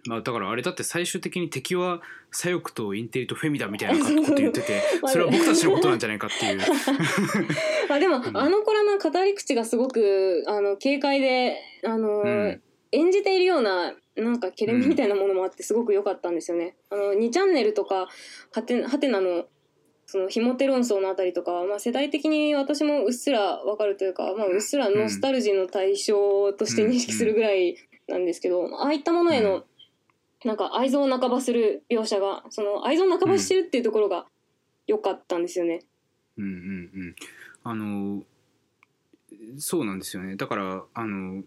[0.05, 6.61] まあだからあれだって最終的に敵は左翼とインテリとフェミだみたいなこと言ってて それは僕たちのことなんじゃないかっていう。
[7.89, 8.37] あでも、うん。
[8.37, 12.61] あの子らの語り口がすごくあの軽快であの、うん。
[12.93, 16.75] 演じているようななんかケレミみたいなものもあってすごく良かったんですよね。
[16.89, 18.09] あの2チャンネルとか
[18.51, 19.45] はてはてなの
[20.05, 27.77] そのひもて論争のあたりとかは、まあ、世代的に私もうっすらわかるというか、まあ、うっすらノスタルジーの対象として認識するぐらい
[28.09, 29.63] なんですけど、ああいったものへの、うん
[30.43, 34.25] なんか愛憎半ばする描写がその愛憎半ばしてるっていうところが
[34.87, 35.81] 良かったんですよね。
[36.37, 36.53] うんうんう
[37.09, 37.15] ん。
[37.63, 38.23] あの
[39.57, 40.35] そうなんですよね。
[40.35, 41.43] だからあの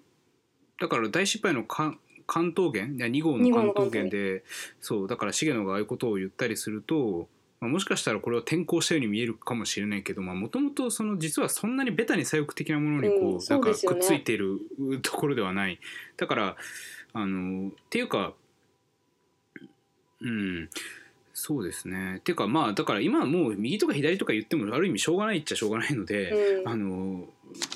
[0.80, 3.90] だから大失敗の関関東源いや2号の関東。
[3.90, 4.44] 源で
[4.80, 7.28] そうだから重野がああいうことを言ったりすると、
[7.60, 14.60] まあ、もしかしたらこれは転校したように見えるかもしれないけどもともとその実はそんなにベタに左翼的なものにこう、うんなんかくっついている
[15.02, 15.80] ところではない。
[16.16, 16.56] だから
[17.12, 18.34] あのっていうか
[20.24, 20.70] うん。
[21.32, 22.16] そうですね。
[22.18, 26.30] っていうかまあだから今はもう右とか左とか言ってもある意味しょうがないっちゃしょうがないので、
[26.62, 26.68] うん。
[26.68, 27.24] あの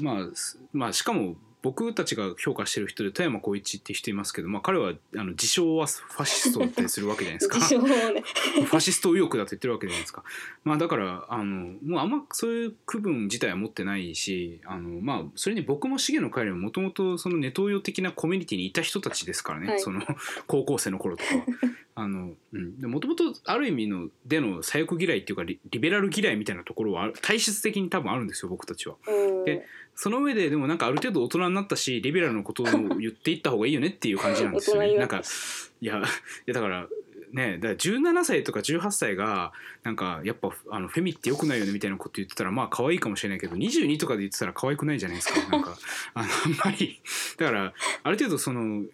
[0.01, 8.23] まあすまあしかも僕たちが評価してる人で富山光一って人いますけど、まあ、彼はあの自称はファシストだったりするわけじゃないですか自称をね
[8.65, 10.23] ファシスト右翼だと言ってるわけじゃないですか。
[10.65, 20.03] まあだからあのもうあんまそういう区分自体は持ってないしあのまあそれに僕も重野彼ももともとそのネトウヨ的なコミュニティにいた人たちですからね、はいその
[20.47, 21.45] 高校生の頃とかは。
[21.95, 28.95] あのうん、もともとある意味のでの左翼嫌いっていうかリリベラル嫌いみたいなところは体質的に多分あるんですよ僕たちは。
[29.09, 29.67] うんで
[30.01, 32.67] その上ででもなんかある程度大人になったしリベラルのことを
[33.01, 34.95] 言っていった方がいいよねっていう感じなんですよね。
[34.95, 35.25] なんった。
[35.25, 36.01] しいやい
[36.47, 36.87] やだから
[37.33, 45.41] ねだから17歳とか18歳がなんかやっぱあのフェミってよくないよねみたいなこと言ってたらまあ可愛いかもしれないけど22とかで言ってたら可愛くないじゃないですか。
[45.51, 45.77] なんか
[46.15, 47.01] あのあんまり。
[47.37, 48.85] だからある程度その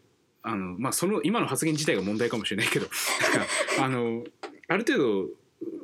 [0.42, 2.88] あのまあその今の発言自体が問題かもしれないけど
[3.78, 4.24] あの
[4.68, 5.28] ある程度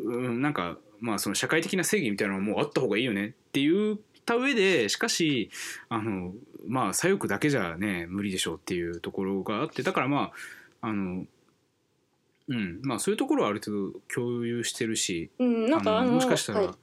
[0.03, 5.51] うんなんかまあその社会的な正義みたいなのももうあった方がいいよねって言った上でしかし
[5.89, 6.33] あの
[6.67, 10.33] まあ左翼だけじゃね無理でしょうっていうところがあってだからま
[10.83, 11.25] ああの
[12.49, 16.75] うんまあそういうところはある程度共有してるしうん、なんかあのあのもしかしたら、はい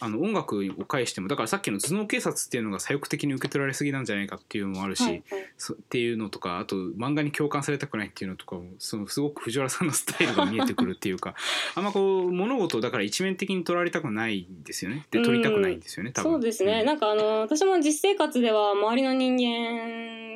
[0.00, 5.24] あの音楽を介してもだからさっきの頭脳警察っていうのが左翼的に受け取られすぎなんじゃないかっていうのもあるし、はいはい。
[5.56, 11.34] そっていうのとかあと漫画に共感されたくないっていうのとかもそのすごく藤原さんのスタイルが見えてくるっていうか
[11.74, 15.06] あんまこう物事をだから一面的に取られたくないんですよね。
[15.10, 16.32] で取りたくないんですよね多分。
[16.32, 16.86] そうですね、ん。
[16.86, 20.32] なんかあの私も実生活では周りの人間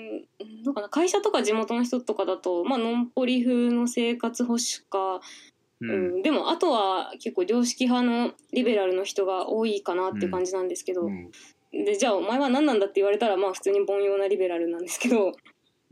[0.64, 5.21] どうかな会社とか地元の人とかだと、まあのんぽり風の生活保守か、
[5.81, 6.19] ううん。
[6.19, 11.31] んでもあとは結構常識派のリベラルの人が多いかなって感じなんですけど、うん。
[11.73, 15.33] でじゃあお前は何なんだって言われたらまあ普通に凡庸なリベラルなんですけど、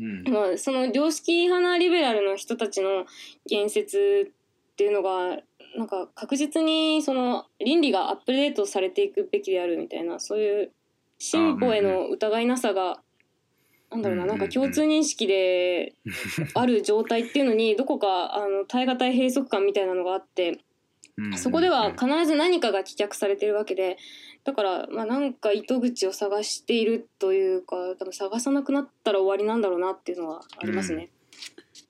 [0.00, 0.24] うん。
[0.24, 3.06] まあ、その常識派なリベラルの人たちの
[3.46, 4.32] 言説
[4.72, 5.38] っていうのが
[5.76, 10.72] なんか確実にその倫理がアップデートされていくべきであるみたいなそういう
[11.18, 13.00] 進歩への疑いなさが、
[13.94, 15.94] なんだろうなうんなんか共通認識で
[16.54, 20.60] ある状態っていうのにどこかあの耐え難い閉塞感みたいなのがあって
[21.16, 23.96] うんそこでは必ず何かが棄却されてるわけで
[24.42, 31.10] だからまあなんか糸口を探しているというか多分探さなくなったら終わりなんだろうなっていうのはありますね。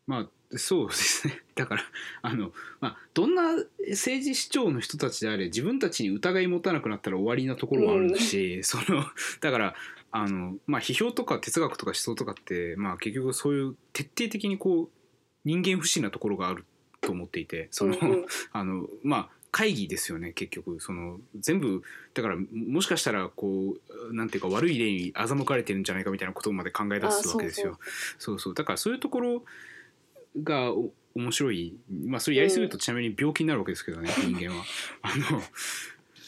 [0.07, 1.41] まあそうですね。
[1.55, 1.83] だから
[2.23, 3.55] あの、まあ、どんな
[3.91, 9.05] 政治主張の人たちであれ自分たちに疑い持たなくなったら終わりなところはあるし、その
[9.41, 9.75] だから
[10.17, 14.89] あの、まあ、批評とか哲学とか思想とかって、まあ、結局そういう徹底的にこう
[15.45, 16.65] 人間不信なところがある
[17.01, 18.27] と思っていてその、うんうん。
[18.53, 20.79] あのまあ会議ですよね結局。
[20.79, 21.83] その全部
[22.15, 23.77] だからもしかしたらこ
[24.09, 27.79] うなんていうか悪い例に欺かれてるんじゃないかみたいなことまで考え出すわけですよ。
[28.19, 28.55] そうそう。
[28.55, 29.45] だからそういうところ
[30.43, 31.77] がお面白い。
[32.07, 34.65] まあそれやりすぎるとちなみに病気になるわけですけどね、 人間は。
[35.03, 35.43] あの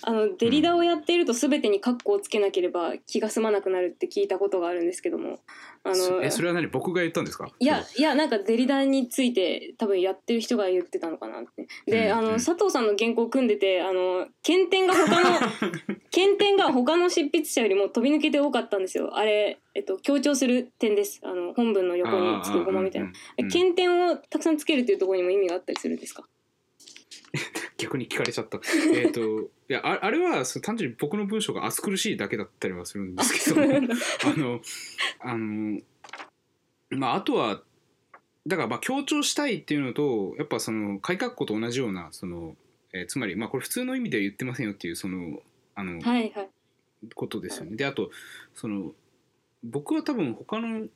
[0.03, 5.39] あのデリダをやっていると全てにカッコをつけなければ気が済まなくなるって聞いたことがあるんですけども。
[5.85, 6.67] あのそえそれは何？
[6.67, 7.49] 僕が言ったんですか？
[7.61, 11.69] いやいやなんかデリダについて多分やってる人が言ってたのかなって。
[11.87, 15.39] で、あの佐藤さんの原稿を組んでてあの検点が他の
[16.11, 19.17] 検点が他の執筆者よりも飛び抜けて多かったんですよ。
[19.17, 21.21] あれ、えっと、強調する点です。
[21.23, 26.25] あの本文の横につくゴマみたいな、うんうん検点をたくさんつけるっていうところにも意味があったりするんですか？
[27.77, 28.61] 逆に聞かれちゃった。
[28.95, 33.73] えっ、といやああれはそう単純に僕の文章が暑苦しいだけだったりはするんですけども
[34.25, 34.61] あの
[35.21, 35.81] あの
[36.91, 37.63] まああとは
[38.47, 42.57] だからまあ強調したいっていうのとやっぱその改革庫と同じようなその、
[42.93, 45.43] えーつまりまあこれ普通の意味では言ってませんよっていうその
[45.75, 46.51] あの、はいはい
[47.15, 47.77] ことですよね。
[47.77, 48.11] であと
[48.55, 48.93] その
[49.63, 50.87] 僕は多分他の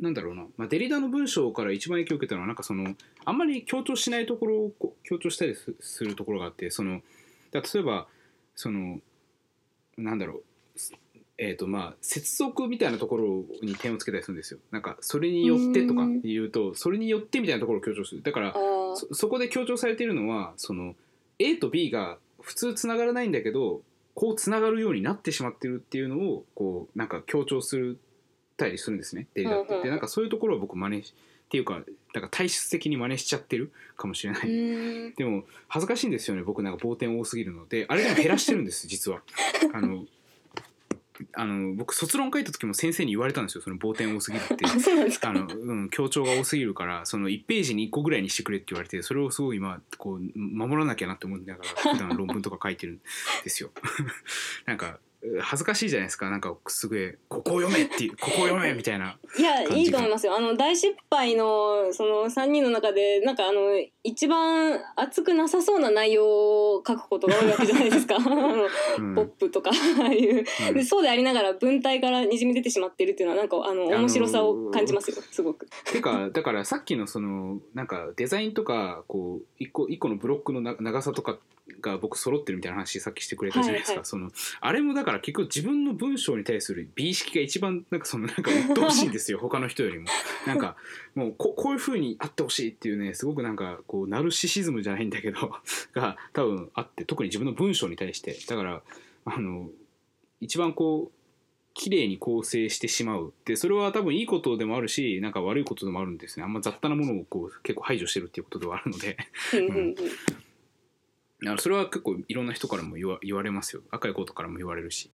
[0.00, 4.72] なんだろうな、まあ、デリダの文章から一番影響を受けたのはなんかそのあんまり強調しないところを
[5.02, 7.00] 強調したりすするところがあってその
[7.52, 8.06] だ例えば
[8.56, 9.00] その
[9.96, 10.42] なんだろう。
[11.36, 14.60] えーとまあ、接続みたいなところに点をつけたりするんですよ。
[14.70, 18.22] なんかそれによってとか言うとそれによってみたいなところを強調する。
[18.22, 18.54] だから
[19.12, 20.94] そこで強調されているのはその
[21.40, 23.80] A と B が普通つながらないんだけど
[24.14, 27.98] こうつながるようになってしまってるっていうのをこうなんか強調する
[28.56, 29.82] たりするんですねデリダって。
[29.82, 31.82] でなんかそういうところを僕真似しっていうか
[32.14, 35.14] なんか体質的に真似しちゃってるかもしれなうい。
[35.14, 39.22] でも恥ずかしいんですよね僕なんか棒点多すぎるのであれでも減らしてるんです 実は。
[39.72, 40.06] あの
[41.34, 44.64] あの僕卒論書いた時も先生に言われたんですよその棒点多すぎるって。
[45.22, 53.00] あの、うん、強調が多すぎるからその1ページに1個ぐらいにしてくれって言われてそれをすごい今こう守らなきゃなって思いながら普段論文とか書いてるん
[53.44, 53.70] ですよ。
[54.66, 56.28] なんかう恥ずかしいじゃないですか。
[56.30, 59.16] なんかすげえ「ここを読め」っていう「ここを読め」みたいな。
[59.38, 60.36] いやいいと思いますよ。
[60.36, 63.60] あの大失敗のその3人の中でなんかあの
[64.02, 66.26] 一番熱くなさそうな内容
[66.76, 68.16] を書くことが多いわけじゃないですか。
[68.20, 68.66] あの
[68.98, 69.14] うん。
[69.14, 70.44] ポップとかああいう。
[70.68, 70.74] うん。
[70.74, 75.66] でそうでありながら文体からにじみ出てしまってるっていうのはなんかあのあのー面白さを感じますよすごく。
[75.90, 81.38] てかだからさっきのそのなんかデザインとかこう一個一個のブロックのな長さとか
[81.80, 89.38] が僕揃ってるみたいな話さっきしてくれたじゃないですか、はいはいそのあれもだから結局自分の文章に対する美意識が一番なんかそのなんか鬱陶しいんですよ。
[89.40, 90.06] 他の人よりも。
[90.46, 90.76] なんか
[91.14, 95.54] もうここういう風にあってほしいっていうねすごくなんかこうナルシシズムじゃないんだけど
[95.92, 98.36] が多分あって特に自分の文章に対して。
[98.46, 98.82] だから
[99.24, 99.70] あの
[100.40, 101.18] 一番こう
[101.72, 103.32] 綺麗に構成してしまう。
[103.44, 106.44] でそれは多分いいことでもあるしなんか悪いことでもあるんですね。
[106.44, 109.16] あんま雑多なものをこう結構排除してるっていうことではあるので。
[109.54, 109.94] うん
[111.58, 113.82] それは結構いろんな人からも言わ言われますよ。
[113.90, 115.10] 赤いことからも言われるし。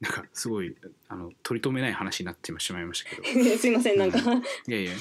[0.00, 0.76] なんかすごい
[1.08, 3.22] あの取り留めない話になってしまいましたけど。
[3.56, 4.92] すいませんなんか、いやいや。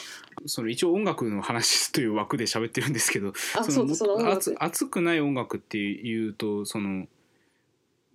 [0.45, 7.07] その一応音楽の話という枠で喋ってるんですけどあそそ熱熱くない音楽っていうとその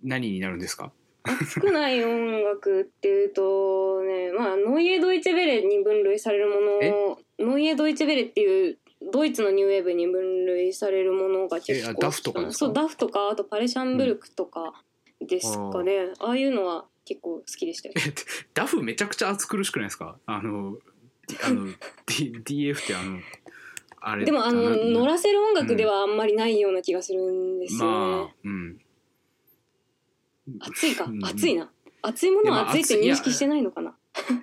[0.03, 0.91] 何になるんですか？
[1.23, 7.19] 熱くない音楽っていうとねまあノイエ・ドイツェベレに分類されるもの
[7.51, 8.77] ノイエ・ドイツェベレっていう
[9.11, 14.73] ドイツのニューウェーブに分類されるものが結構えあダフとかそうダフとかあとパレシャンブルクとか
[15.21, 17.95] ですかね、ああいうのは結構好きでしたよ。
[18.53, 20.17] ダフめちゃくちゃ暑苦しくないですか？
[20.25, 20.77] あの
[21.43, 21.65] あの、
[22.07, 23.19] D、DF ってあの
[23.99, 28.79] あれでもあの乗らせる音楽ではあんまりないような気がするんですよね、まあうん。
[30.61, 31.03] 暑いか。
[31.03, 31.25] うん。
[31.25, 31.69] 暑いな。
[32.01, 33.95] 暑いものは暑いって認識してないのかな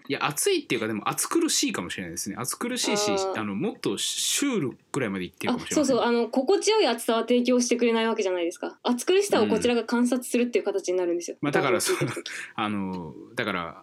[0.08, 2.36] いや暑いっていうかでも暑苦しいかもしれないですね。
[2.38, 3.40] 暑苦しいしあー。
[3.40, 5.82] あのもっとシュールぐらいまでいってるかあもしれない。
[5.82, 8.78] うそうそうあの心地よい暑さは提供してくれないわけじゃないですか。
[8.82, 13.82] 暑苦しさをこちらが観察するっていう形になるんですよ、まあだからダンスを聴いてる時あのだから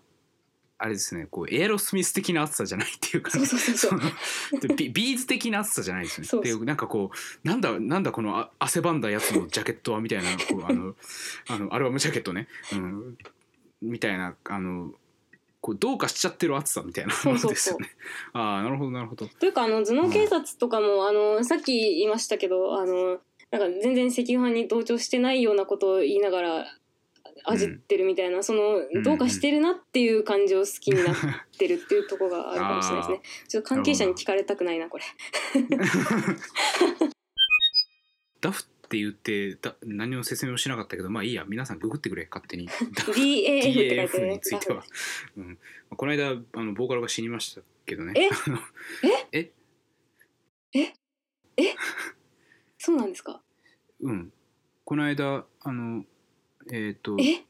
[0.79, 3.99] あれですねこうエアロスミス的な暑さじゃないっていうかそうそうそうそう。
[4.51, 6.27] そのでビビーズ的な暑さじゃないですね。
[6.27, 6.59] そうそう。
[6.59, 10.95] でなんかこうなんだなんだこのあ汗ばんだやつのジャケットはみたいなこうあの
[11.49, 13.17] あのアルバムジャケットね、うん、
[13.81, 14.91] みたいなあの
[15.64, 17.89] こうどうかしちゃってる暑さみたいなものですよね。
[18.34, 19.28] ああなるほどなるほど。
[19.28, 26.66] というかあの頭脳警察とかも、あのさっき言いましたけどあのなんか全然赤飯派に同調してないようなことを言いながら
[27.45, 31.16] 味ってるみたいな、そのんどうかしてるなっていう感じを好きになっ
[31.57, 33.22] てるっていうところがあるかもしれないですね。
[33.47, 35.05] ちょっと関係者に聞かれたくないなこれ。
[38.41, 42.70] ダフって言ってだ何も説明をしなかったけどまあいいや皆さんググってくれ勝手に。
[42.70, 44.84] DAF については、
[45.36, 45.58] うん、
[45.89, 48.14] この間あのボーカルが死にましたけどね。
[48.16, 48.30] え？
[48.30, 48.60] あの
[49.32, 49.52] え？
[52.78, 53.41] そうなんですか？
[54.02, 54.32] うん、
[54.86, 56.04] この間あの
[56.72, 57.44] えっ、とえ？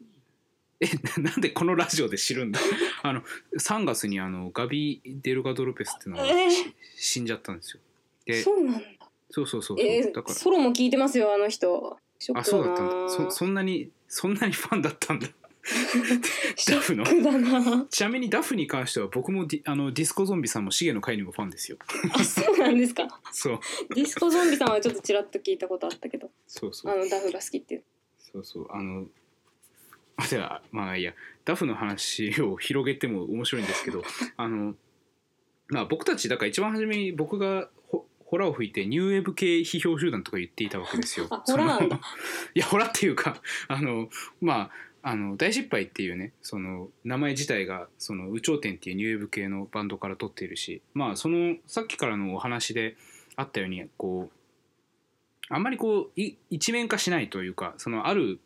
[0.79, 0.87] え
[1.21, 2.59] ななんでこのラジオで知るんだ？
[3.03, 3.21] あの
[3.59, 6.49] 3月にあのガビ・デルガドルペスっていうのが、えー。
[6.49, 7.81] し死んじゃったんですよ。
[8.25, 8.85] でそうなんだ。
[9.33, 11.97] そうそうそうそう、えだからー、ソロも聞いてますよあの人。
[12.35, 12.43] あ。
[12.43, 15.27] そうだったんだそそんなにそんなにファンだったんだ
[16.69, 17.03] ダフの。
[17.89, 21.79] ちなみにダフに関しては僕もディあのディスコゾンビさんもシゲの会にもファンですよ
[22.13, 23.07] あそうなんですか。
[23.33, 23.59] そう
[23.95, 27.83] ディスコゾンビさんはちょっとちらっと聞いたことあったけど、そうそうあのダフが好きっていう。
[28.19, 29.07] そうそうあの
[30.17, 31.13] あじゃあまあいいや
[31.43, 34.03] ダフの話を広げても面白いんですけど
[34.37, 34.75] あの
[35.69, 37.82] まあ僕たちだから一番初めに僕がほ
[38.33, 41.27] ホラを吹いてニューウェーブ系批評集団とか言っていたわけですよ。
[41.29, 41.99] あホラなんだその
[42.55, 44.09] いやホラっていうかあの
[44.41, 44.71] ま
[45.03, 52.97] ああの大失敗っていうねその名前自体がその有頂天っていうニューウェーブ系のバンドから取っているしまあそのさっきからのお話で
[53.35, 58.39] あったようにこうあんまりこうい一面化しないというかそのある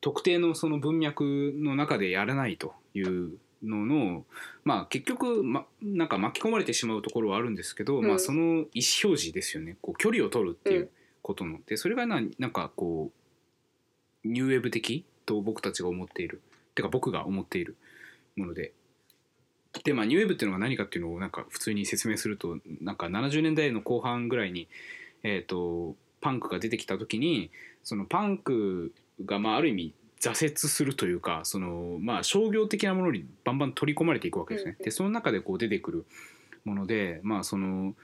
[0.00, 4.24] 特定のその文脈の中でやらないというのの
[4.64, 8.06] まあ結局、ま、なんか巻き込まれてしまうところはあるんですけど、うん。
[8.06, 9.76] まあその意思表示ですよね。
[9.80, 10.90] こう距離を取るっていう
[11.22, 13.10] ことの、でそれがななんかこ
[14.24, 16.40] うニューウェーブ的と僕たちが思っている。
[16.74, 17.76] てか僕が思っている
[18.36, 18.72] もので。
[19.84, 24.68] でまあ、ニューウェーブっていうのが何かっていうのをなんか普通に説明するとなんか70年代の後半ぐらいに、
[25.22, 27.50] えー、とパンクが出てきた時に
[27.82, 28.92] そのパンク
[29.24, 34.76] がまあある意味挫折するというかその、まあ、商業的なものにバンバン取り込まれていくわけですね。
[34.78, 36.06] うんでその中でこう出てくる
[36.64, 37.94] もので、まあ、その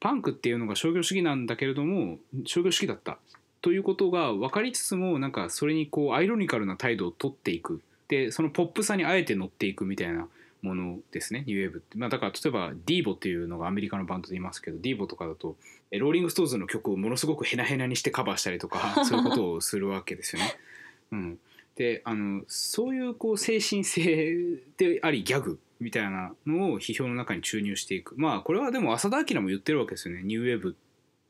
[0.00, 3.18] パンクっていうのが商業主義なんだけれども商業主義だった
[3.60, 7.82] ということが分かりつつもなんかそれにこうアイロニカルな態度を取っていく。
[8.08, 10.26] でそのポップさにあえて乗っていくみたいな
[10.62, 11.44] ものですね。
[11.46, 15.56] ニューウェーブって、まあ、だから例えばディーボっていうのがアメリカのバンドでいますけどディーボとかだと
[15.90, 20.54] えローリング・ストーンズの曲をものすごくヘナヘナにしてカバーしたりとかそういうことをするわけですよね。
[21.12, 21.38] うん、
[21.80, 24.36] であのそういうこう精神性
[24.76, 28.14] でありギャグみたいなのを批評の中に注入していく。
[28.18, 30.22] まあこれはでも浅田彰も言ってるわけですよね。
[30.22, 30.76] ニューウェーブ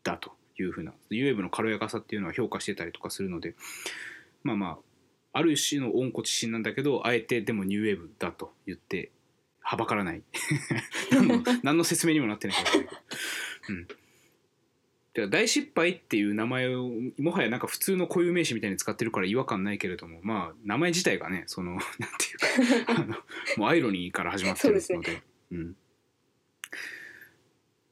[0.03, 0.93] だというふうな。
[1.09, 3.55] ニューウェーブの軽やかさっていうのは評価してたりとかするので。
[4.43, 4.79] まあま
[5.33, 9.13] あある種の温故知新なんだけどあえてでもニューウェーブだと言って
[9.61, 10.23] はばからない。
[11.13, 12.57] 何の何の説明にもなってない。
[12.57, 13.01] かもしれないけど、
[13.69, 13.89] うん、
[15.13, 16.89] 大失敗っていう名前を
[17.19, 21.87] もはやなんか普通の固有名詞みたいに使ってるから違和感ないけれどもまあ名前自体がねその なんて
[22.73, 23.17] いうかあの
[23.57, 24.85] もうアイロニーから始まってるので。
[24.85, 25.77] そうでうん、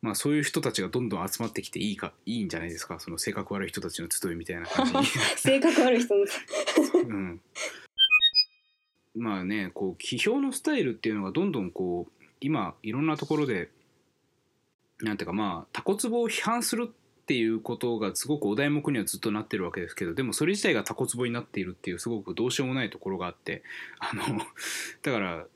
[0.01, 3.01] まあそういう人たちがどんどん集まってきていいかいいんじゃないですか？
[3.01, 5.07] その性格悪い人たちの集いみたいな感じに。
[5.37, 6.25] 性格悪い人の。
[7.03, 7.41] うん、
[9.17, 13.71] まあねこう批評のスタイルっていうのがどんどんこう今いろんなところで
[15.01, 16.93] なんていうかまあタコツボを批判するっ
[17.29, 23.63] ていうことがすごくお題目にはずっとなってるわけですけどでもそれ自体がタコツボになっているっていうすごくどうしようもないところがあって
[23.99, 24.23] あの
[25.03, 25.47] だから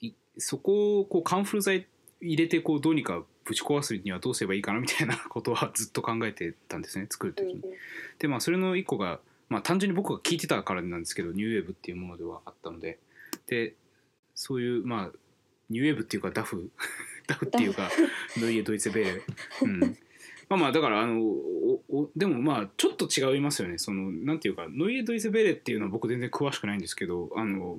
[0.00, 1.86] いそこをこうカンフル剤
[2.22, 7.62] 入れてこうどうにかぶち壊すにはどうすればいいかなみたいなことはずっと考えてたんですね 作る時に。
[8.18, 9.20] でまあそれの一個が、
[9.50, 12.98] まあ、単純に僕が聞いてたからなんですけどニューウェーブっていうものではあったので。
[13.46, 13.74] で
[14.34, 15.18] そういうまあ
[15.68, 16.70] ニューウェーブっていうかダフ
[17.26, 17.90] ダフっていうか
[18.38, 19.22] ノイエ・ドイツェベーレ、
[19.62, 19.98] うん、
[20.48, 23.78] まあまあだからあのおおでもまあちょっと違いますよね。
[23.78, 27.78] そのなんていうかノイエ・ドイツェベーレっていうのは僕全然詳しくないんですけどあの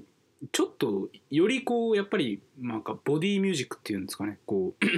[0.51, 4.37] ちょっとよりこうやっぱりなんかボディミュージックっていうんですかね。
[4.45, 4.85] こう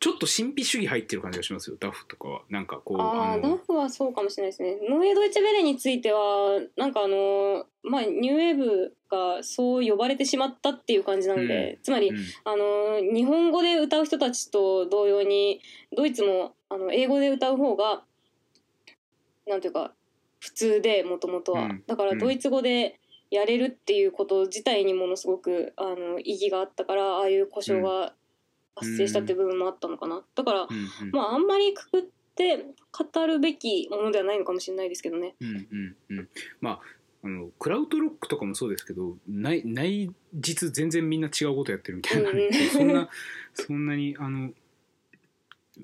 [0.00, 1.76] ちょっと神秘主義入ってる感じがしますよ。
[1.78, 2.42] ダフとかは。
[2.48, 4.78] なんかこうああのダフはそうかもしれないですね。
[4.88, 11.82] ノーエドイツェベレについてはなんかあのまあニューウェーブがそう呼ばれてしまったっていう感じなので、うん。
[11.82, 12.16] つまり、うん。
[12.44, 15.60] あの日本語で歌う人たちと同様に
[15.96, 18.02] ドイツもあの英語で歌う方が
[19.46, 19.92] なんていうか
[20.40, 21.82] 普通でもともとは、うん。
[21.86, 23.00] だからドイツ語で
[23.30, 28.14] やれるっていうこと自体にものすごくあの意義があったからああいう故障が
[28.76, 31.10] 発生したっていう部分もあったのかな、だから、うんうん。
[31.10, 32.02] まああんまりくくっ
[32.36, 35.34] て語るべきものではないのかもしれないですけどね。
[35.40, 36.28] うんうんうん、
[36.60, 36.80] まあ
[37.24, 42.52] あのクラウドロックとかもそうですけど内内実全然みんな違うことやってるみたいな、うんうん。
[42.72, 43.08] そんな
[43.54, 44.50] そんなにあの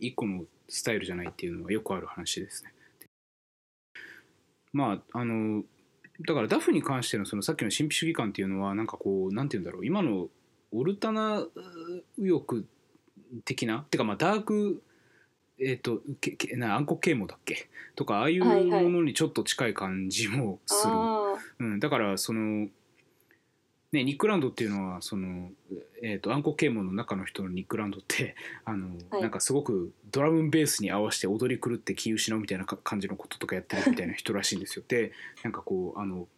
[0.00, 2.72] 一個のスタイルじゃないっていうのはよくある話ですね。
[4.72, 5.62] まああの
[6.26, 10.28] だからダフに関してのそのさっきの神秘主義感っていうのはなんかこうなんて言うんだろう今の
[10.72, 11.46] オルタナ
[12.18, 12.62] 右翼
[13.44, 14.82] 的なてかまあダーク
[15.58, 17.68] えっ、とけけな暗黒啓蒙だっけ？
[17.94, 18.84] とかああいうはいはい。
[18.84, 22.68] ものにちょっと近い感じもする、あうん、だからその
[23.94, 25.50] ねニックランドっていうのはその、
[26.02, 29.22] えー、と暗黒啓蒙の中の人のニックランドって あの、はい。
[29.22, 34.84] なんかすごくドラムベースに合わせて踊り狂って気失うみたいなか感じのこととかやってるみたいな人らしいんですよ。
[34.86, 36.28] でなんかこうあの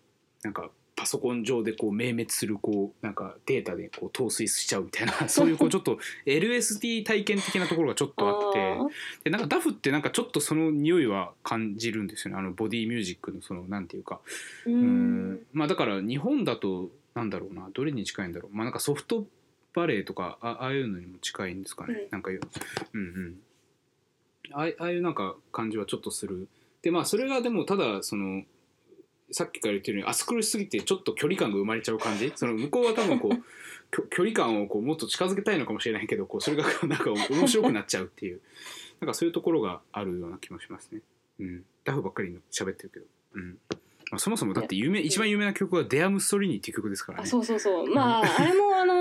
[0.43, 8.61] なんかパソコン上でこう明滅するこうなんかデータでこう陶酔しちゃうみたいな そういうこうちょっと LSD 体験的なところがちょっあとあって。
[8.61, 8.87] あ
[9.25, 12.41] でなんかダフってなんかちょっとその匂いは感じるんですよね。
[12.41, 14.21] あのボディミュージックのそのなんていうか。
[14.65, 15.47] ううんん。
[15.53, 18.55] まあだから日本だとなんだろうなどれに近いんだろう。
[18.55, 19.27] まあなんかソフト
[19.75, 22.09] バレーとかあああいうのにも近いんですかね、うん。
[22.11, 22.41] なんかいう
[22.93, 23.37] うんうん。
[24.53, 26.47] ああいうなんか感じはちょっとする。
[26.83, 28.43] でまあそれがでもただその
[29.33, 32.31] さっきから言ってるように暑苦しすぎてちょっと距離感が生まれちゃう感じ。
[32.37, 33.43] その向こうは多分こう
[34.11, 38.43] 距離感をこうもっと近づけたいのかもしれないけどこうそれがなんか面白くなっちゃうっていう。
[39.01, 41.01] なんかそういうところがあるような気もしますね。
[41.39, 43.59] うん、ダフばっかり喋ってるけど、うん
[44.17, 47.25] まあ、そもそもだって有名一番有名な曲は「デア・ムストリーニ」っていう曲ですからね。
[47.25, 47.87] あそうそうそう。
[47.87, 48.95] まああれもあの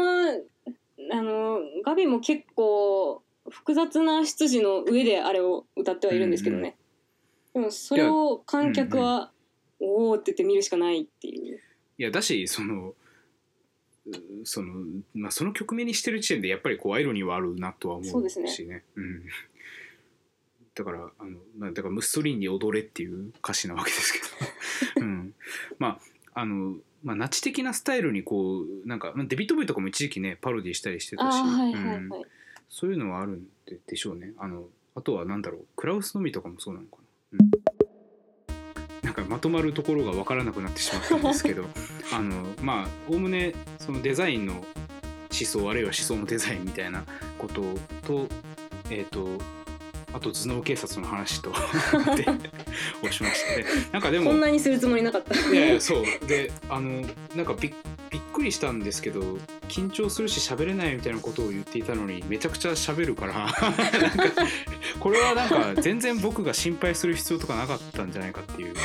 [1.12, 6.76] あのガビも結構複雑な出自の上であれを歌ってはいるんですけどね、
[7.54, 9.32] でもそれを観客は
[9.80, 11.62] 「おお」って言って見るしかないっていう。
[11.98, 12.94] いやだしその
[14.08, 14.74] うその
[15.14, 18.84] まあその局面にしてる時点でやっぱりこうアイロニーはあるなとは思うしそうですね。
[18.96, 19.24] うん、
[20.76, 24.20] だからあの、まあ、だからムッソリーニ踊れっていう歌詞なわけですけ
[25.00, 25.34] ど、 うん、
[25.80, 26.00] ま
[26.34, 32.10] ああのまあナチ的なスタイルにこうなんかまあデビッド・ボーイとかも一時期ねパロディしたりしてたし、はいはいはい、うん。
[32.70, 34.34] そういうのはあるんででしょうね。
[34.38, 36.98] あのあとはなんだろうクラウスのみとかもそうなのか
[37.32, 39.06] な、うん。
[39.06, 41.66] なんかまとまるところが分からなくなってしまったんですけど
[42.12, 44.66] あのまあおおむねそのデザインの思
[45.30, 47.06] 想あるいは思想のデザインみたいな
[47.38, 47.62] こと
[48.06, 48.28] と
[48.90, 49.40] えっ、と
[50.16, 51.52] あと頭脳警察の話と
[52.16, 52.26] で
[53.02, 55.36] をしましたでなんかでもこんなにするつもりなかった。
[55.36, 56.28] いやいやそう。
[56.28, 57.06] であの
[57.36, 57.74] なんかびっ
[58.16, 59.20] びっくりしたんですけど
[59.68, 63.54] 緊張するし喋れないみたいなことを言っていたのにめちゃくちゃ喋るから
[65.02, 68.82] これはなんか全然僕が心配する必要とかなかったんじゃないかっていうか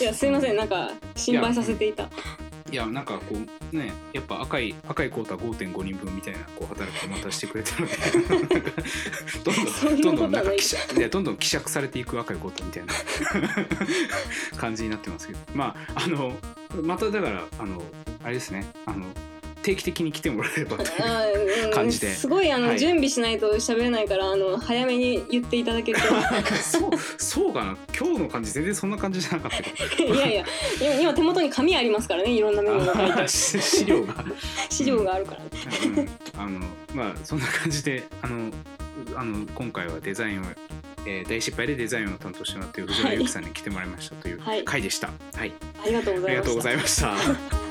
[0.00, 2.08] いやすいませんなんか心配させていた
[2.74, 3.36] いやなんかこ
[3.72, 7.94] うねやっぱ赤い赤いコータ5.5人分みたいなこう働きたしてくれたので。
[9.44, 12.92] どんどんどんどんなんか希釈いやどんどん希釈されていく赤いコートみたいな
[14.58, 15.38] 感じになってますけど。
[15.54, 16.32] まああの
[16.82, 17.80] まただからあの
[18.24, 18.66] あれですね。
[18.86, 19.06] あの
[19.64, 22.14] 定期的に来てもらえればという感じで。
[22.14, 22.78] すごいあの、はい。
[22.78, 26.06] 準備しないと喋れないからあの早めに言っていただけると
[26.62, 27.76] そうそうかな。
[27.98, 29.58] 今日の感じ全然そんな感じじゃなかった
[30.04, 30.44] いやいや
[30.80, 33.28] 今今手元に紙ありますからねいろんなメモが書いて。
[33.28, 34.24] 資料が、
[34.68, 35.48] 資料があるからね。
[36.34, 36.60] うん、あの
[36.92, 38.50] まあそんな感じであの
[39.16, 40.44] あの今回はデザインを、
[41.06, 44.64] えー大失敗でデザインを担当してもらっている藤原由紀さんに来てもらいましたというはい。
[44.64, 45.10] 回でした。
[45.34, 45.52] はい、
[45.82, 47.63] ありがとうごありがとうございました。